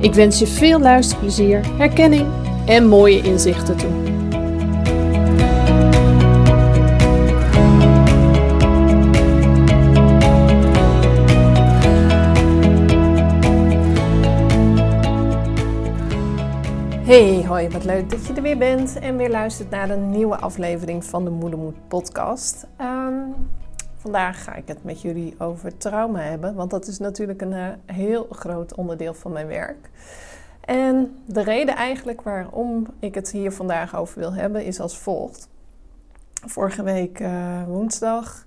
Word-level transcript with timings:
Ik 0.00 0.14
wens 0.14 0.38
je 0.38 0.46
veel 0.46 0.80
luisterplezier, 0.80 1.76
herkenning 1.76 2.26
en 2.66 2.86
mooie 2.86 3.22
inzichten 3.22 3.76
toe. 3.76 3.90
Hey, 17.10 17.44
hoi, 17.46 17.68
wat 17.68 17.84
leuk 17.84 18.10
dat 18.10 18.26
je 18.26 18.32
er 18.32 18.42
weer 18.42 18.58
bent 18.58 18.98
en 18.98 19.16
weer 19.16 19.30
luistert 19.30 19.70
naar 19.70 19.90
een 19.90 20.10
nieuwe 20.10 20.36
aflevering 20.36 21.04
van 21.04 21.24
de 21.24 21.30
Moedermoed 21.30 21.88
podcast. 21.88 22.66
Ehm, 22.76 23.14
vandaag 24.00 24.44
ga 24.44 24.54
ik 24.54 24.68
het 24.68 24.84
met 24.84 25.00
jullie 25.00 25.34
over 25.38 25.76
trauma 25.76 26.20
hebben, 26.20 26.54
want 26.54 26.70
dat 26.70 26.86
is 26.86 26.98
natuurlijk 26.98 27.40
een 27.40 27.52
uh, 27.52 27.68
heel 27.86 28.26
groot 28.30 28.74
onderdeel 28.74 29.14
van 29.14 29.32
mijn 29.32 29.46
werk. 29.46 29.90
En 30.60 31.16
de 31.26 31.42
reden 31.42 31.76
eigenlijk 31.76 32.22
waarom 32.22 32.86
ik 32.98 33.14
het 33.14 33.30
hier 33.30 33.52
vandaag 33.52 33.96
over 33.96 34.18
wil 34.18 34.32
hebben 34.32 34.64
is 34.64 34.80
als 34.80 34.98
volgt. 34.98 35.48
Vorige 36.46 36.82
week 36.82 37.20
uh, 37.20 37.62
woensdag, 37.66 38.46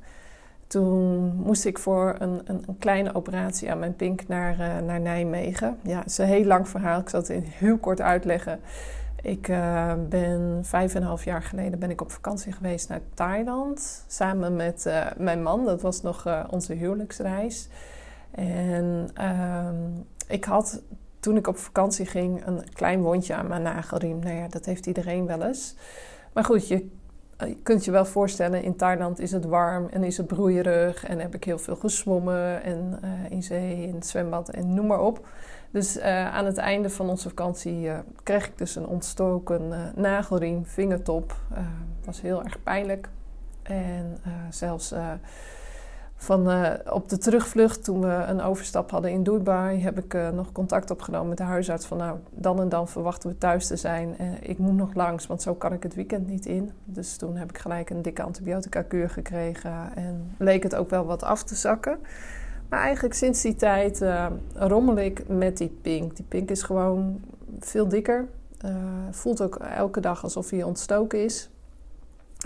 toen 0.67 1.35
moest 1.35 1.65
ik 1.65 1.79
voor 1.79 2.15
een, 2.19 2.41
een, 2.45 2.63
een, 2.67 2.77
kleine 2.77 3.15
operatie 3.15 3.71
aan 3.71 3.79
mijn 3.79 3.95
pink 3.95 4.27
naar, 4.27 4.59
uh, 4.59 4.79
naar 4.85 4.99
Nijmegen. 4.99 5.77
Ja, 5.81 5.97
het 5.97 6.09
is 6.09 6.17
een 6.17 6.25
heel 6.25 6.45
lang 6.45 6.69
verhaal. 6.69 6.99
Ik 6.99 7.09
zal 7.09 7.19
het 7.19 7.29
in 7.29 7.43
heel 7.45 7.77
kort 7.77 8.01
uitleggen. 8.01 8.59
Ik 9.23 9.47
uh, 9.47 9.93
ben 10.09 10.59
vijf 10.61 10.95
en 10.95 11.01
een 11.01 11.07
half 11.07 11.23
jaar 11.23 11.43
geleden 11.43 11.79
ben 11.79 11.89
ik 11.89 12.01
op 12.01 12.11
vakantie 12.11 12.51
geweest 12.51 12.89
naar 12.89 13.01
Thailand. 13.13 14.03
Samen 14.07 14.55
met 14.55 14.85
uh, 14.87 15.05
mijn 15.17 15.43
man. 15.43 15.65
Dat 15.65 15.81
was 15.81 16.01
nog 16.01 16.27
uh, 16.27 16.43
onze 16.49 16.73
huwelijksreis. 16.73 17.69
En 18.31 19.09
ehm, 19.13 19.75
ik 20.27 20.43
had 20.43 20.81
toen 21.19 21.37
ik 21.37 21.47
op 21.47 21.57
vakantie 21.57 22.05
ging 22.05 22.45
een 22.45 22.73
klein 22.73 23.01
wondje 23.01 23.33
aan 23.33 23.47
mijn 23.47 23.61
nagelriem. 23.61 24.19
Nou 24.19 24.35
ja, 24.35 24.47
dat 24.47 24.65
heeft 24.65 24.85
iedereen 24.85 25.25
wel 25.25 25.43
eens. 25.43 25.75
Maar 26.33 26.43
goed, 26.43 26.67
je, 26.67 26.89
je 27.37 27.57
kunt 27.63 27.85
je 27.85 27.91
wel 27.91 28.05
voorstellen, 28.05 28.63
in 28.63 28.75
Thailand 28.75 29.19
is 29.19 29.31
het 29.31 29.45
warm 29.45 29.87
en 29.89 30.03
is 30.03 30.17
het 30.17 30.27
broeierig. 30.27 31.05
En 31.05 31.19
heb 31.19 31.35
ik 31.35 31.43
heel 31.43 31.59
veel 31.59 31.75
gezwommen 31.75 32.63
en 32.63 32.99
in 33.29 33.43
zee, 33.43 33.87
in 33.87 33.95
het 33.95 34.07
zwembad 34.07 34.49
en 34.49 34.73
noem 34.73 34.87
maar 34.87 35.01
op. 35.01 35.27
Dus 35.73 35.97
uh, 35.97 36.33
aan 36.33 36.45
het 36.45 36.57
einde 36.57 36.89
van 36.89 37.09
onze 37.09 37.29
vakantie 37.29 37.81
uh, 37.81 37.97
kreeg 38.23 38.47
ik 38.47 38.57
dus 38.57 38.75
een 38.75 38.87
ontstoken 38.87 39.61
uh, 39.69 39.77
nagelriem, 39.95 40.65
vingertop. 40.65 41.35
was 42.05 42.21
heel 42.21 42.43
erg 42.43 42.63
pijnlijk. 42.63 43.09
En 43.63 44.17
zelfs 44.49 44.93
van, 46.15 46.49
op 46.89 47.09
de 47.09 47.17
terugvlucht, 47.17 47.83
toen 47.83 48.01
we 48.01 48.23
een 48.27 48.41
overstap 48.41 48.91
hadden 48.91 49.11
in 49.11 49.23
Dubai, 49.23 49.81
heb 49.81 49.97
ik 49.97 50.17
nog 50.33 50.51
contact 50.51 50.91
opgenomen 50.91 51.27
met 51.27 51.37
de 51.37 51.43
huisarts. 51.43 51.85
Van 51.85 51.97
nou, 51.97 52.17
dan 52.29 52.59
en 52.59 52.69
dan 52.69 52.87
verwachten 52.87 53.29
we 53.29 53.37
thuis 53.37 53.67
te 53.67 53.75
zijn. 53.75 54.15
ik 54.39 54.57
moet 54.57 54.75
nog 54.75 54.93
langs, 54.93 55.27
want 55.27 55.41
zo 55.41 55.53
kan 55.53 55.73
ik 55.73 55.83
het 55.83 55.95
weekend 55.95 56.27
niet 56.27 56.45
in. 56.45 56.71
Dus 56.83 57.17
toen 57.17 57.35
heb 57.35 57.49
ik 57.49 57.57
gelijk 57.57 57.89
een 57.89 58.01
dikke 58.01 58.23
antibiotica-kuur 58.23 59.09
gekregen. 59.09 59.95
En 59.95 60.35
leek 60.37 60.63
het 60.63 60.75
ook 60.75 60.89
wel 60.89 61.05
wat 61.05 61.23
af 61.23 61.43
te 61.43 61.55
zakken. 61.55 61.99
Maar 62.69 62.81
eigenlijk 62.81 63.13
sinds 63.13 63.41
die 63.41 63.55
tijd 63.55 64.01
uh, 64.01 64.25
rommel 64.53 64.97
ik 64.97 65.27
met 65.27 65.57
die 65.57 65.77
pink. 65.81 66.15
Die 66.15 66.25
pink 66.25 66.49
is 66.49 66.63
gewoon 66.63 67.21
veel 67.59 67.87
dikker. 67.87 68.27
Uh, 68.65 68.71
voelt 69.11 69.41
ook 69.41 69.55
elke 69.55 69.99
dag 69.99 70.23
alsof 70.23 70.49
hij 70.49 70.63
ontstoken 70.63 71.23
is. 71.23 71.49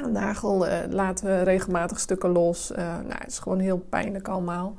Een 0.02 0.12
nagel 0.12 0.68
uh, 0.68 0.74
laten 0.90 1.44
regelmatig 1.44 2.00
stukken 2.00 2.30
los. 2.30 2.72
nou, 2.76 3.04
het 3.08 3.32
is 3.32 3.40
gewoon 3.40 3.60
heel 3.60 3.78
pijnlijk 3.90 4.28
allemaal. 4.28 4.76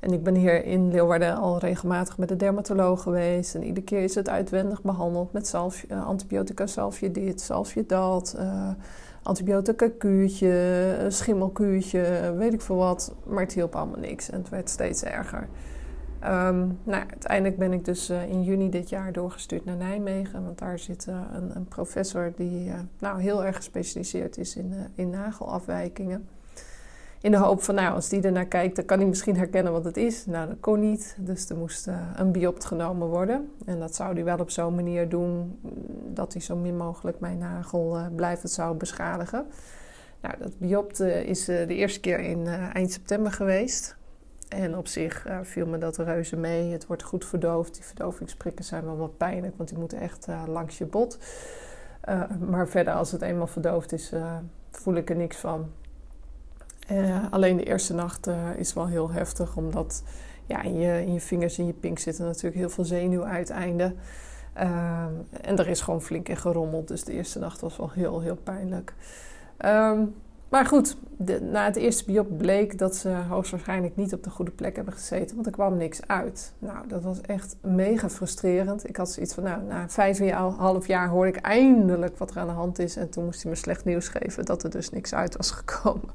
En 0.00 0.12
ik 0.12 0.22
ben 0.22 0.34
hier 0.34 0.64
in 0.64 0.90
Leeuwarden 0.90 1.36
al 1.36 1.58
regelmatig 1.58 2.18
met 2.18 2.28
de 2.28 2.36
dermatoloog 2.36 3.02
geweest. 3.02 3.54
En 3.54 3.64
iedere 3.64 3.86
keer 3.86 4.02
is 4.02 4.14
het 4.14 4.28
uitwendig 4.28 4.82
behandeld 4.82 5.32
met 5.32 5.46
salf, 5.46 5.84
antibiotica, 5.90 6.66
salfje 6.66 7.10
dit, 7.10 7.40
salfje 7.40 7.86
dat 7.86 8.36
antibiotica 9.26 9.88
kuurtje, 9.98 11.06
schimmelkuurtje, 11.08 12.34
weet 12.36 12.52
ik 12.52 12.60
veel 12.60 12.76
wat. 12.76 13.14
Maar 13.26 13.42
het 13.42 13.52
hielp 13.52 13.76
allemaal 13.76 14.00
niks 14.00 14.30
en 14.30 14.38
het 14.38 14.48
werd 14.48 14.70
steeds 14.70 15.04
erger. 15.04 15.48
Um, 16.24 16.78
nou, 16.82 17.04
uiteindelijk 17.10 17.58
ben 17.58 17.72
ik 17.72 17.84
dus 17.84 18.10
uh, 18.10 18.28
in 18.28 18.42
juni 18.42 18.70
dit 18.70 18.88
jaar 18.88 19.12
doorgestuurd 19.12 19.64
naar 19.64 19.76
Nijmegen. 19.76 20.44
Want 20.44 20.58
daar 20.58 20.78
zit 20.78 21.06
uh, 21.08 21.20
een, 21.32 21.56
een, 21.56 21.64
professor 21.64 22.32
die 22.36 22.66
uh, 22.66 22.74
nou, 22.98 23.20
heel 23.20 23.44
erg 23.44 23.56
gespecialiseerd 23.56 24.38
is 24.38 24.56
in, 24.56 24.74
in 24.94 25.10
nagelafwijkingen. 25.10 26.28
In 27.20 27.30
de 27.30 27.36
hoop 27.36 27.62
van, 27.62 27.74
nou, 27.74 27.94
als 27.94 28.08
die 28.08 28.22
ernaar 28.22 28.46
kijkt, 28.46 28.76
dan 28.76 28.84
kan 28.84 28.98
hij 28.98 29.06
misschien 29.06 29.36
herkennen 29.36 29.72
wat 29.72 29.84
het 29.84 29.96
is. 29.96 30.26
Nou, 30.26 30.48
dat 30.48 30.60
kon 30.60 30.80
niet. 30.80 31.16
Dus 31.18 31.48
er 31.48 31.56
moest 31.56 31.88
uh, 31.88 32.10
een 32.16 32.32
biopt 32.32 32.64
genomen 32.64 33.08
worden. 33.08 33.50
En 33.64 33.78
dat 33.78 33.94
zou 33.94 34.14
hij 34.14 34.24
wel 34.24 34.38
op 34.38 34.50
zo'n 34.50 34.74
manier 34.74 35.08
doen 35.08 35.58
dat 36.12 36.32
hij 36.32 36.42
zo 36.42 36.56
min 36.56 36.76
mogelijk 36.76 37.20
mijn 37.20 37.38
nagel 37.38 37.98
uh, 37.98 38.06
blijvend 38.14 38.50
zou 38.50 38.76
beschadigen. 38.76 39.46
Nou, 40.20 40.34
dat 40.38 40.58
biopt 40.58 41.00
uh, 41.00 41.22
is 41.22 41.44
de 41.44 41.66
eerste 41.66 42.00
keer 42.00 42.18
in 42.18 42.46
eind 42.72 42.92
september 42.92 43.32
geweest. 43.32 43.96
En 44.48 44.76
op 44.76 44.86
zich 44.86 45.26
viel 45.42 45.66
me 45.66 45.78
dat 45.78 45.96
reuze 45.96 46.36
mee. 46.36 46.72
Het 46.72 46.86
wordt 46.86 47.02
goed 47.02 47.24
verdoofd. 47.24 47.74
Die 47.74 47.84
verdovingsprikken 47.84 48.64
zijn 48.64 48.84
wel 48.84 48.96
wat 48.96 49.16
pijnlijk, 49.16 49.56
want 49.56 49.68
die 49.68 49.78
moeten 49.78 50.00
echt 50.00 50.26
langs 50.46 50.78
je 50.78 50.86
bot. 50.86 51.18
maar 52.48 52.68
verder, 52.68 52.94
als 52.94 53.12
het 53.12 53.22
eenmaal 53.22 53.46
verdoofd 53.46 53.92
is, 53.92 54.12
voel 54.70 54.94
ik 54.94 55.10
er 55.10 55.16
niks 55.16 55.36
van. 55.36 55.70
Uh, 56.92 57.16
alleen 57.30 57.56
de 57.56 57.64
eerste 57.64 57.94
nacht 57.94 58.28
uh, 58.28 58.34
is 58.56 58.74
wel 58.74 58.86
heel 58.86 59.10
heftig, 59.10 59.56
omdat 59.56 60.02
ja, 60.46 60.62
in, 60.62 60.78
je, 60.78 61.02
in 61.06 61.12
je 61.12 61.20
vingers 61.20 61.58
en 61.58 61.66
je 61.66 61.72
pink 61.72 61.98
zitten 61.98 62.24
natuurlijk 62.24 62.56
heel 62.56 62.70
veel 62.70 62.84
zenuwuiteinden. 62.84 63.96
Uh, 64.56 65.04
en 65.40 65.58
er 65.58 65.68
is 65.68 65.80
gewoon 65.80 66.02
flink 66.02 66.28
in 66.28 66.36
gerommeld, 66.36 66.88
dus 66.88 67.04
de 67.04 67.12
eerste 67.12 67.38
nacht 67.38 67.60
was 67.60 67.76
wel 67.76 67.90
heel, 67.90 68.20
heel 68.20 68.36
pijnlijk. 68.36 68.94
Um, 69.64 70.14
maar 70.48 70.66
goed, 70.66 70.96
na 71.40 71.64
het 71.64 71.76
eerste 71.76 72.04
biop 72.04 72.38
bleek 72.38 72.78
dat 72.78 72.96
ze 72.96 73.08
hoogstwaarschijnlijk 73.08 73.96
niet 73.96 74.14
op 74.14 74.22
de 74.22 74.30
goede 74.30 74.50
plek 74.50 74.76
hebben 74.76 74.94
gezeten, 74.94 75.34
want 75.34 75.46
er 75.46 75.52
kwam 75.52 75.76
niks 75.76 76.06
uit. 76.06 76.52
Nou, 76.58 76.88
dat 76.88 77.02
was 77.02 77.20
echt 77.20 77.56
mega 77.60 78.10
frustrerend. 78.10 78.88
Ik 78.88 78.96
had 78.96 79.10
zoiets 79.10 79.34
van, 79.34 79.42
nou, 79.42 79.62
na 79.62 79.88
vijf 79.88 80.20
en 80.20 80.34
half 80.34 80.86
jaar 80.86 81.08
hoor 81.08 81.26
ik 81.26 81.36
eindelijk 81.36 82.18
wat 82.18 82.30
er 82.30 82.38
aan 82.38 82.46
de 82.46 82.52
hand 82.52 82.78
is. 82.78 82.96
En 82.96 83.10
toen 83.10 83.24
moest 83.24 83.42
hij 83.42 83.50
me 83.50 83.56
slecht 83.56 83.84
nieuws 83.84 84.08
geven 84.08 84.44
dat 84.44 84.62
er 84.62 84.70
dus 84.70 84.90
niks 84.90 85.14
uit 85.14 85.36
was 85.36 85.50
gekomen. 85.50 86.10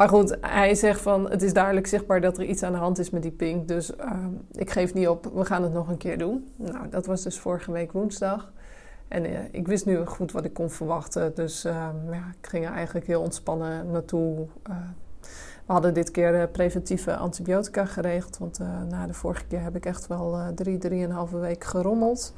Maar 0.00 0.08
goed, 0.08 0.36
hij 0.40 0.74
zegt 0.74 1.00
van 1.00 1.30
het 1.30 1.42
is 1.42 1.52
duidelijk 1.52 1.86
zichtbaar 1.86 2.20
dat 2.20 2.38
er 2.38 2.44
iets 2.44 2.62
aan 2.62 2.72
de 2.72 2.78
hand 2.78 2.98
is 2.98 3.10
met 3.10 3.22
die 3.22 3.30
pink. 3.30 3.68
Dus 3.68 3.90
uh, 3.90 4.12
ik 4.52 4.70
geef 4.70 4.94
niet 4.94 5.08
op, 5.08 5.30
we 5.34 5.44
gaan 5.44 5.62
het 5.62 5.72
nog 5.72 5.88
een 5.88 5.96
keer 5.96 6.18
doen. 6.18 6.52
Nou, 6.56 6.88
dat 6.88 7.06
was 7.06 7.22
dus 7.22 7.38
vorige 7.38 7.72
week 7.72 7.92
woensdag. 7.92 8.52
En 9.08 9.24
uh, 9.24 9.38
ik 9.50 9.66
wist 9.66 9.86
nu 9.86 10.04
goed 10.04 10.32
wat 10.32 10.44
ik 10.44 10.52
kon 10.52 10.70
verwachten. 10.70 11.34
Dus 11.34 11.64
uh, 11.64 11.88
ja, 12.10 12.32
ik 12.40 12.48
ging 12.48 12.66
er 12.66 12.72
eigenlijk 12.72 13.06
heel 13.06 13.20
ontspannen 13.20 13.90
naartoe. 13.90 14.46
Eh, 14.62 14.72
we 15.66 15.72
hadden 15.72 15.94
dit 15.94 16.10
keer 16.10 16.32
de 16.32 16.48
preventieve 16.52 17.16
antibiotica 17.16 17.84
geregeld. 17.84 18.38
Want 18.38 18.58
na 18.88 19.06
de 19.06 19.14
vorige 19.14 19.44
keer 19.46 19.62
heb 19.62 19.76
ik 19.76 19.86
echt 19.86 20.06
wel 20.06 20.38
drie, 20.54 20.78
drieënhalve 20.78 21.38
week 21.38 21.64
gerommeld 21.64 22.34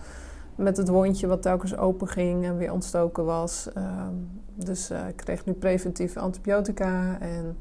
met 0.54 0.76
het 0.76 0.88
wondje 0.88 1.26
wat 1.26 1.42
telkens 1.42 1.76
open 1.76 2.08
ging 2.08 2.44
en 2.44 2.56
weer 2.56 2.72
ontstoken 2.72 3.24
was. 3.24 3.68
Ehm, 3.74 4.14
dus 4.54 4.90
uh, 4.90 5.08
ik 5.08 5.16
kreeg 5.16 5.44
nu 5.44 5.52
preventieve 5.52 6.20
antibiotica 6.20 7.20
en 7.20 7.56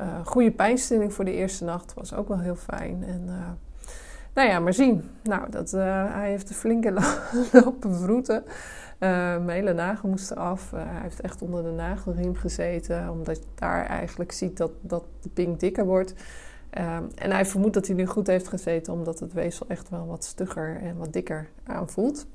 uh, 0.00 0.06
goede 0.24 0.50
pijnstilling 0.50 1.12
voor 1.12 1.24
de 1.24 1.32
eerste 1.32 1.64
nacht 1.64 1.94
was 1.94 2.14
ook 2.14 2.28
wel 2.28 2.38
heel 2.38 2.56
fijn. 2.56 3.04
En 3.06 3.22
uh, 3.26 3.34
nou 4.34 4.48
ja, 4.48 4.60
maar 4.60 4.74
zien. 4.74 5.10
Nou, 5.22 5.50
dat, 5.50 5.70
hij 5.70 6.28
heeft 6.28 6.48
de 6.48 6.54
flinke 6.54 6.92
lopen 7.62 7.94
vroeten. 7.94 8.44
mijn 8.98 9.48
hele 9.48 9.72
nagel 9.72 10.08
moest 10.08 10.30
eraf. 10.30 10.70
hij 10.70 11.02
heeft 11.02 11.20
echt 11.20 11.42
onder 11.42 11.62
de 11.62 11.70
nagelriem 11.70 12.34
gezeten. 12.34 13.10
Omdat 13.10 13.36
je 13.36 13.44
daar 13.54 13.86
eigenlijk 13.86 14.32
ziet 14.32 14.56
dat, 14.56 14.70
dat 14.80 15.04
de 15.20 15.28
pink 15.28 15.60
dikker 15.60 15.84
wordt. 15.84 16.14
Ehm, 16.74 17.04
en 17.14 17.30
hij 17.30 17.46
vermoedt 17.46 17.74
dat 17.74 17.86
hij 17.86 17.96
nu 17.96 18.06
goed 18.06 18.26
heeft 18.26 18.48
gezeten, 18.48 18.92
omdat 18.92 19.20
het 19.20 19.32
weefsel 19.32 19.66
echt 19.68 19.88
wel 19.88 20.06
wat 20.06 20.24
stugger 20.24 20.80
en 20.82 20.96
wat 20.96 21.12
dikker 21.12 21.48
aanvoelt. 21.64 22.26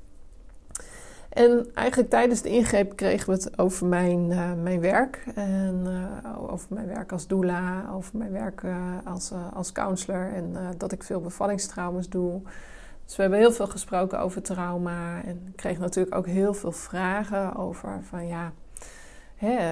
En 1.28 1.66
eigenlijk 1.74 2.10
tijdens 2.10 2.42
de 2.42 2.48
ingreep 2.48 2.96
kregen 2.96 3.26
we 3.26 3.32
het 3.32 3.58
over 3.58 3.86
mijn, 3.86 4.30
uh, 4.30 4.52
mijn 4.62 4.80
werk. 4.80 5.24
En 5.34 5.84
uh, 5.86 6.52
over 6.52 6.66
mijn 6.74 6.86
werk 6.86 7.12
als 7.12 7.26
doula, 7.26 7.90
over 7.92 8.16
mijn 8.18 8.32
werk 8.32 8.62
uh, 8.62 8.96
als, 9.04 9.32
als 9.54 9.72
counselor. 9.72 10.32
En 10.32 10.56
dat 10.76 10.92
ik 10.92 11.02
veel 11.02 11.20
bevallingstraumas 11.20 12.08
doe. 12.08 12.40
Dus 13.04 13.16
we 13.16 13.22
hebben 13.22 13.40
heel 13.40 13.52
veel 13.52 13.66
gesproken 13.66 14.20
over 14.20 14.42
trauma. 14.42 15.22
En 15.24 15.42
ik 15.46 15.56
kreeg 15.56 15.78
natuurlijk 15.78 16.14
ook 16.14 16.26
heel 16.26 16.54
veel 16.54 16.72
vragen 16.72 17.56
over 17.56 17.98
van 18.02 18.26
ja 18.26 18.52
Eh, 19.40 19.70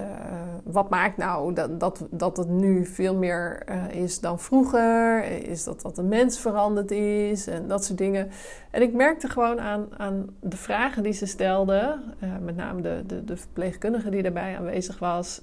wat 0.64 0.90
maakt 0.90 1.16
nou 1.16 1.52
dat, 1.52 1.80
dat, 1.80 2.06
dat 2.10 2.36
het 2.36 2.48
nu 2.48 2.84
veel 2.84 3.14
meer 3.14 3.62
uh, 3.68 3.90
is 3.90 4.20
dan 4.20 4.40
vroeger? 4.40 5.24
Is 5.24 5.64
dat 5.64 5.80
dat 5.80 5.96
de 5.96 6.02
mens 6.02 6.40
veranderd 6.40 6.90
is? 6.90 7.46
En 7.46 7.68
dat 7.68 7.84
soort 7.84 7.98
dingen. 7.98 8.30
En 8.70 8.82
ik 8.82 8.92
merkte 8.92 9.28
gewoon 9.28 9.60
aan, 9.60 9.86
aan 9.96 10.26
de 10.40 10.56
vragen 10.56 11.02
die 11.02 11.12
ze 11.12 11.26
stelden, 11.26 12.02
uh, 12.24 12.30
met 12.42 12.56
name 12.56 12.80
de, 12.80 13.02
de, 13.06 13.24
de 13.24 13.36
verpleegkundige 13.36 14.10
die 14.10 14.22
daarbij 14.22 14.56
aanwezig 14.56 14.98
was, 14.98 15.42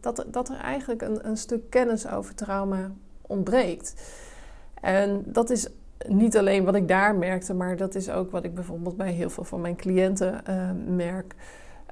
dat, 0.00 0.26
dat 0.30 0.48
er 0.48 0.60
eigenlijk 0.60 1.02
een, 1.02 1.28
een 1.28 1.36
stuk 1.36 1.70
kennis 1.70 2.08
over 2.08 2.34
trauma 2.34 2.90
ontbreekt. 3.22 3.94
En 4.80 5.22
dat 5.26 5.50
is 5.50 5.68
niet 6.08 6.36
alleen 6.36 6.64
wat 6.64 6.74
ik 6.74 6.88
daar 6.88 7.14
merkte, 7.14 7.54
maar 7.54 7.76
dat 7.76 7.94
is 7.94 8.10
ook 8.10 8.30
wat 8.30 8.44
ik 8.44 8.54
bijvoorbeeld 8.54 8.96
bij 8.96 9.12
heel 9.12 9.30
veel 9.30 9.44
van 9.44 9.60
mijn 9.60 9.76
cliënten 9.76 10.42
merk. 10.96 11.34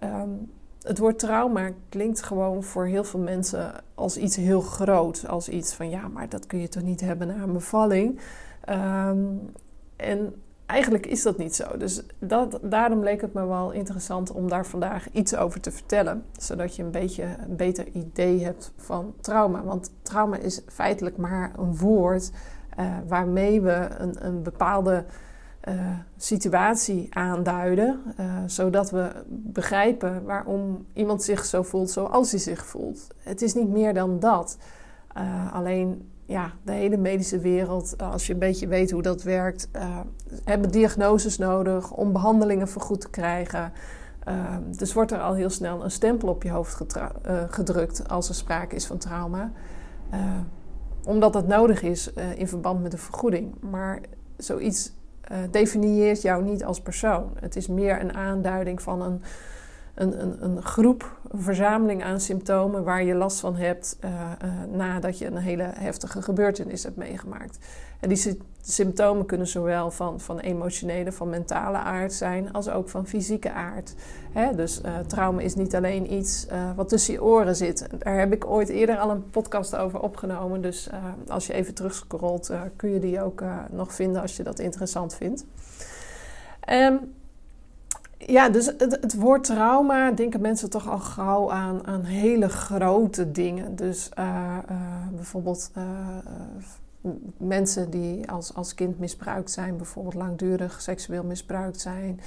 Um, 0.03 0.51
het 0.85 0.99
woord 0.99 1.19
trauma 1.19 1.71
klinkt 1.89 2.23
gewoon 2.23 2.63
voor 2.63 2.87
heel 2.87 3.05
veel 3.05 3.21
mensen 3.21 3.73
als 3.95 4.17
iets 4.17 4.37
heel 4.37 4.61
groot. 4.61 5.29
Als 5.29 5.49
iets 5.49 5.75
van 5.75 5.91
ja, 5.91 6.09
maar 6.09 6.29
dat 6.29 6.47
kun 6.47 6.59
je 6.59 6.69
toch 6.69 6.83
niet 6.83 7.01
hebben 7.01 7.27
na 7.27 7.35
een 7.35 7.53
bevalling. 7.53 8.19
Ehm, 8.61 9.19
en 9.97 10.35
eigenlijk 10.67 11.07
is 11.07 11.23
dat 11.23 11.39
niet 11.39 11.55
zo. 11.55 11.77
Dus 11.77 12.03
dat, 12.19 12.59
daarom 12.63 13.03
leek 13.03 13.21
het 13.21 13.33
me 13.33 13.47
wel 13.47 13.71
interessant 13.71 14.33
om 14.33 14.49
daar 14.49 14.67
vandaag 14.67 15.11
iets 15.11 15.37
over 15.37 15.61
te 15.61 15.71
vertellen. 15.71 16.25
Zodat 16.39 16.77
je 16.77 16.83
een 16.83 16.91
beetje 16.91 17.23
een 17.23 17.57
beter 17.57 17.87
idee 17.93 18.45
hebt 18.45 18.73
van 18.77 19.15
trauma. 19.21 19.63
Want 19.63 19.91
trauma 20.03 20.37
is 20.37 20.63
feitelijk 20.67 21.17
maar 21.17 21.53
een 21.59 21.77
woord 21.77 22.31
uh, 22.79 22.97
waarmee 23.07 23.61
we 23.61 23.89
een, 23.99 24.27
een 24.27 24.43
bepaalde 24.43 25.05
uh, 25.69 25.75
situatie 26.17 27.07
aanduiden, 27.11 28.01
uh, 28.21 28.27
zodat 28.47 28.91
we 28.91 29.11
begrijpen 29.29 30.25
waarom 30.25 30.87
iemand 30.93 31.23
zich 31.23 31.45
zo 31.45 31.63
voelt 31.63 31.91
zoals 31.91 32.31
hij 32.31 32.41
zich 32.41 32.67
voelt. 32.67 33.07
Het 33.19 33.43
is 33.43 33.55
niet 33.55 33.69
meer 33.69 33.95
dan 33.95 34.19
dat. 34.21 34.57
Uh, 35.17 35.55
alleen 35.55 36.09
ja, 36.25 36.53
de 36.63 36.73
hele 36.73 36.97
medische 36.97 37.39
wereld, 37.39 37.99
als 37.99 38.27
je 38.27 38.33
een 38.33 38.39
beetje 38.39 38.67
weet 38.67 38.91
hoe 38.91 39.03
dat 39.03 39.23
werkt, 39.23 39.69
hebben 40.45 40.71
diagnoses 40.71 41.39
nodig 41.39 41.93
om 41.93 42.13
behandelingen 42.13 42.69
vergoed 42.69 43.01
te 43.01 43.11
krijgen. 43.11 43.73
dus 44.77 44.93
wordt 44.93 45.13
er 45.13 45.21
al 45.21 45.35
heel 45.35 45.51
snel 45.51 45.85
een 45.85 45.91
stempel 45.91 46.29
op 46.29 46.43
je 46.43 46.51
hoofd 46.51 46.85
gedrukt 47.49 48.09
als 48.09 48.29
er 48.29 48.35
sprake 48.35 48.75
is 48.75 48.87
van 48.87 48.99
trauma. 48.99 49.53
omdat 51.07 51.35
het 51.35 51.47
nodig 51.47 51.83
is 51.83 52.13
in 52.37 52.49
verband 52.49 52.83
met 52.83 52.91
de 52.91 52.99
vergoeding. 52.99 53.55
Maar 53.61 54.01
zoiets 54.37 54.93
uh, 55.33 55.39
definieert 55.51 56.23
jou 56.23 56.43
niet 56.43 56.65
als 56.65 56.81
persoon. 56.81 57.37
Het 57.41 57.57
is 57.57 57.67
meer 57.67 58.01
een 58.01 58.15
aanduiding 58.15 58.83
van 58.83 59.03
een, 59.03 59.23
een, 59.95 60.21
een, 60.23 60.45
een 60.45 60.63
groep, 60.63 61.19
een 61.31 61.43
verzameling 61.43 62.05
aan 62.05 62.21
symptomen 62.21 62.85
waar 62.85 63.05
je 63.05 63.15
last 63.15 63.41
van 63.41 63.57
hebt 63.57 63.97
uh, 64.05 64.11
uh, 64.11 64.51
nadat 64.71 65.19
je 65.19 65.27
een 65.27 65.37
hele 65.37 65.71
heftige 65.75 66.23
gebeurtenis 66.23 66.83
hebt 66.83 66.97
meegemaakt. 66.97 67.59
En 68.01 68.09
die 68.09 68.39
symptomen 68.63 69.27
kunnen 69.27 69.47
zowel 69.47 69.91
van, 69.91 70.21
van 70.21 70.39
emotionele, 70.39 71.13
van 71.13 71.29
mentale 71.29 71.77
aard 71.77 72.13
zijn, 72.13 72.53
als 72.53 72.69
ook 72.69 72.89
van 72.89 73.07
fysieke 73.07 73.53
aard. 73.53 73.95
Hè? 74.33 74.55
Dus 74.55 74.81
uh, 74.85 74.99
trauma 74.99 75.41
is 75.41 75.55
niet 75.55 75.75
alleen 75.75 76.13
iets 76.13 76.47
wat 76.77 76.89
tussen 76.89 77.13
je 77.13 77.23
oren 77.23 77.57
zit. 77.57 77.87
Daar 77.99 78.19
heb 78.19 78.33
ik 78.33 78.47
ooit 78.47 78.69
eerder 78.69 78.97
al 78.97 79.11
een 79.11 79.31
podcast 79.31 79.77
over 79.77 80.01
opgenomen. 80.01 80.61
Dus 80.61 80.91
als 81.29 81.47
je 81.47 81.53
even 81.53 81.75
terugscrollt, 81.75 82.51
kun 82.77 82.91
je 82.91 82.99
die 82.99 83.23
ook 83.23 83.43
nog 83.71 83.95
vinden 83.95 84.23
als 84.23 84.37
je 84.37 84.43
dat 84.43 84.59
interessant 84.59 85.15
vindt. 85.15 85.45
Um, 86.71 87.15
ja, 88.27 88.49
dus 88.49 88.67
het, 88.67 88.99
het, 89.01 89.15
woord 89.15 89.45
trauma 89.45 90.11
denken 90.11 90.41
mensen 90.41 90.71
toch 90.71 90.89
al 90.91 90.99
gauw 90.99 91.51
aan, 91.51 91.87
aan 91.87 92.03
hele 92.03 92.49
grote 92.49 93.31
dingen. 93.31 93.77
Dus 93.77 94.09
bijvoorbeeld 95.15 95.71
mensen 97.37 97.91
die 97.91 98.31
als, 98.31 98.55
als 98.55 98.75
kind 98.75 98.99
misbruikt 98.99 99.51
zijn, 99.51 99.77
bijvoorbeeld 99.77 100.15
langdurig 100.15 100.81
seksueel 100.81 101.25
misbruikt 101.25 101.81
zijn, 101.81 102.21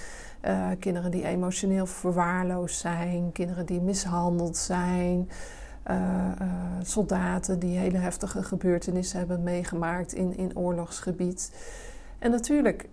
kinderen 0.80 1.12
die 1.12 1.26
emotioneel 1.26 1.86
verwaarloosd 1.86 2.80
zijn, 2.80 3.32
kinderen 3.32 3.66
die 3.66 3.82
mishandeld 3.82 4.58
zijn, 4.58 5.30
soldaten 6.82 7.60
die 7.60 7.78
hele 7.78 7.98
heftige 7.98 8.44
gebeurtenissen 8.44 9.20
hebben 9.20 9.44
meegemaakt 9.44 10.14
in, 10.14 10.38
in 10.38 10.58
oorlogsgebied. 10.58 11.52
En 12.20 12.32
natuurlijk, 12.32 12.90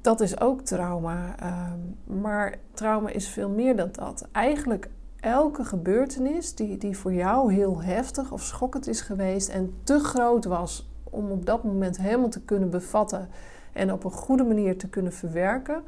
dat 0.00 0.20
is 0.20 0.40
ook 0.40 0.60
trauma. 0.60 1.36
Ehm, 1.38 2.20
maar 2.20 2.58
trauma 2.72 3.08
is 3.08 3.28
veel 3.28 3.48
meer 3.48 3.76
dan 3.76 3.88
dat. 3.92 4.28
Eigenlijk 4.32 4.88
elke 5.20 5.64
gebeurtenis 5.64 6.54
die, 6.54 6.76
die 6.76 6.98
voor 6.98 7.12
jou 7.12 7.52
heel 7.52 7.82
heftig 7.82 8.32
of 8.32 8.42
schokkend 8.42 8.86
is 8.86 9.00
geweest 9.00 9.48
en 9.48 9.74
te 9.82 9.98
groot 9.98 10.44
was 10.44 10.88
om 11.04 11.30
op 11.30 11.46
dat 11.46 11.64
moment 11.64 11.96
helemaal 11.96 12.28
te 12.28 12.44
kunnen 12.44 12.70
bevatten 12.70 13.28
en 13.72 13.92
op 13.92 14.04
een 14.04 14.10
goede 14.10 14.44
manier 14.44 14.78
te 14.78 14.88
kunnen 14.88 15.12
verwerken, 15.12 15.82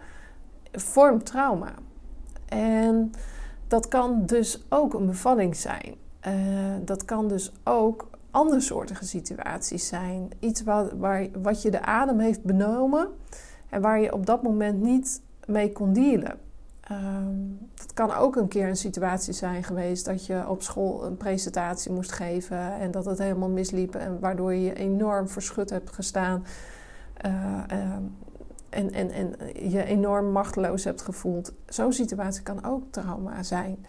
vormt 0.73 1.27
trauma. 1.27 1.75
En 2.49 3.13
dat 3.69 3.89
kan 3.89 4.27
dus 4.27 4.65
ook 4.69 4.95
een 4.95 5.07
bevalling 5.07 5.57
zijn. 5.57 5.95
Uh, 6.27 6.35
dat 6.85 7.05
kan 7.05 7.29
dus 7.29 7.53
ook 7.65 8.09
andersoortige 8.37 9.05
situaties 9.05 9.87
zijn. 9.87 10.31
Iets 10.39 10.63
waar, 10.63 10.99
waar, 10.99 11.27
wat 11.43 11.63
je 11.63 11.71
de 11.71 11.83
adem 11.83 12.19
heeft 12.19 12.43
benomen 12.43 13.09
en 13.69 13.81
waar 13.81 14.01
je 14.01 14.13
op 14.13 14.27
dat 14.27 14.43
moment 14.43 14.83
niet 14.83 15.23
mee 15.47 15.73
kon 15.73 15.93
dealen. 15.93 16.39
Um, 16.91 17.59
dat 17.75 17.95
kan 17.95 18.15
ook 18.15 18.37
een 18.37 18.49
keer 18.49 18.69
een 18.69 18.77
situatie 18.77 19.33
zijn 19.33 19.65
geweest 19.65 20.05
dat 20.05 20.27
je 20.27 20.49
op 20.49 20.63
school 20.63 21.05
een 21.05 21.17
presentatie 21.17 21.93
moest 21.93 22.13
geven 22.13 22.79
en 22.79 22.91
dat 22.91 23.05
het 23.05 23.19
helemaal 23.19 23.49
misliep 23.49 23.95
en 23.95 24.21
waardoor 24.21 24.55
je 24.55 24.75
enorm 24.75 25.29
verschut 25.29 25.71
hebt 25.71 25.91
gestaan 25.93 26.45
uh, 27.27 27.33
uh, 27.73 27.93
en, 28.69 28.93
en, 28.93 29.11
en 29.11 29.37
je 29.71 29.85
enorm 29.85 30.33
machteloos 30.33 30.85
hebt 30.85 31.03
gevoeld. 31.03 31.53
Zo'n 31.67 31.93
situatie 31.93 32.43
kan 32.43 32.65
ook 32.65 32.83
trauma 32.91 33.43
zijn. 33.43 33.87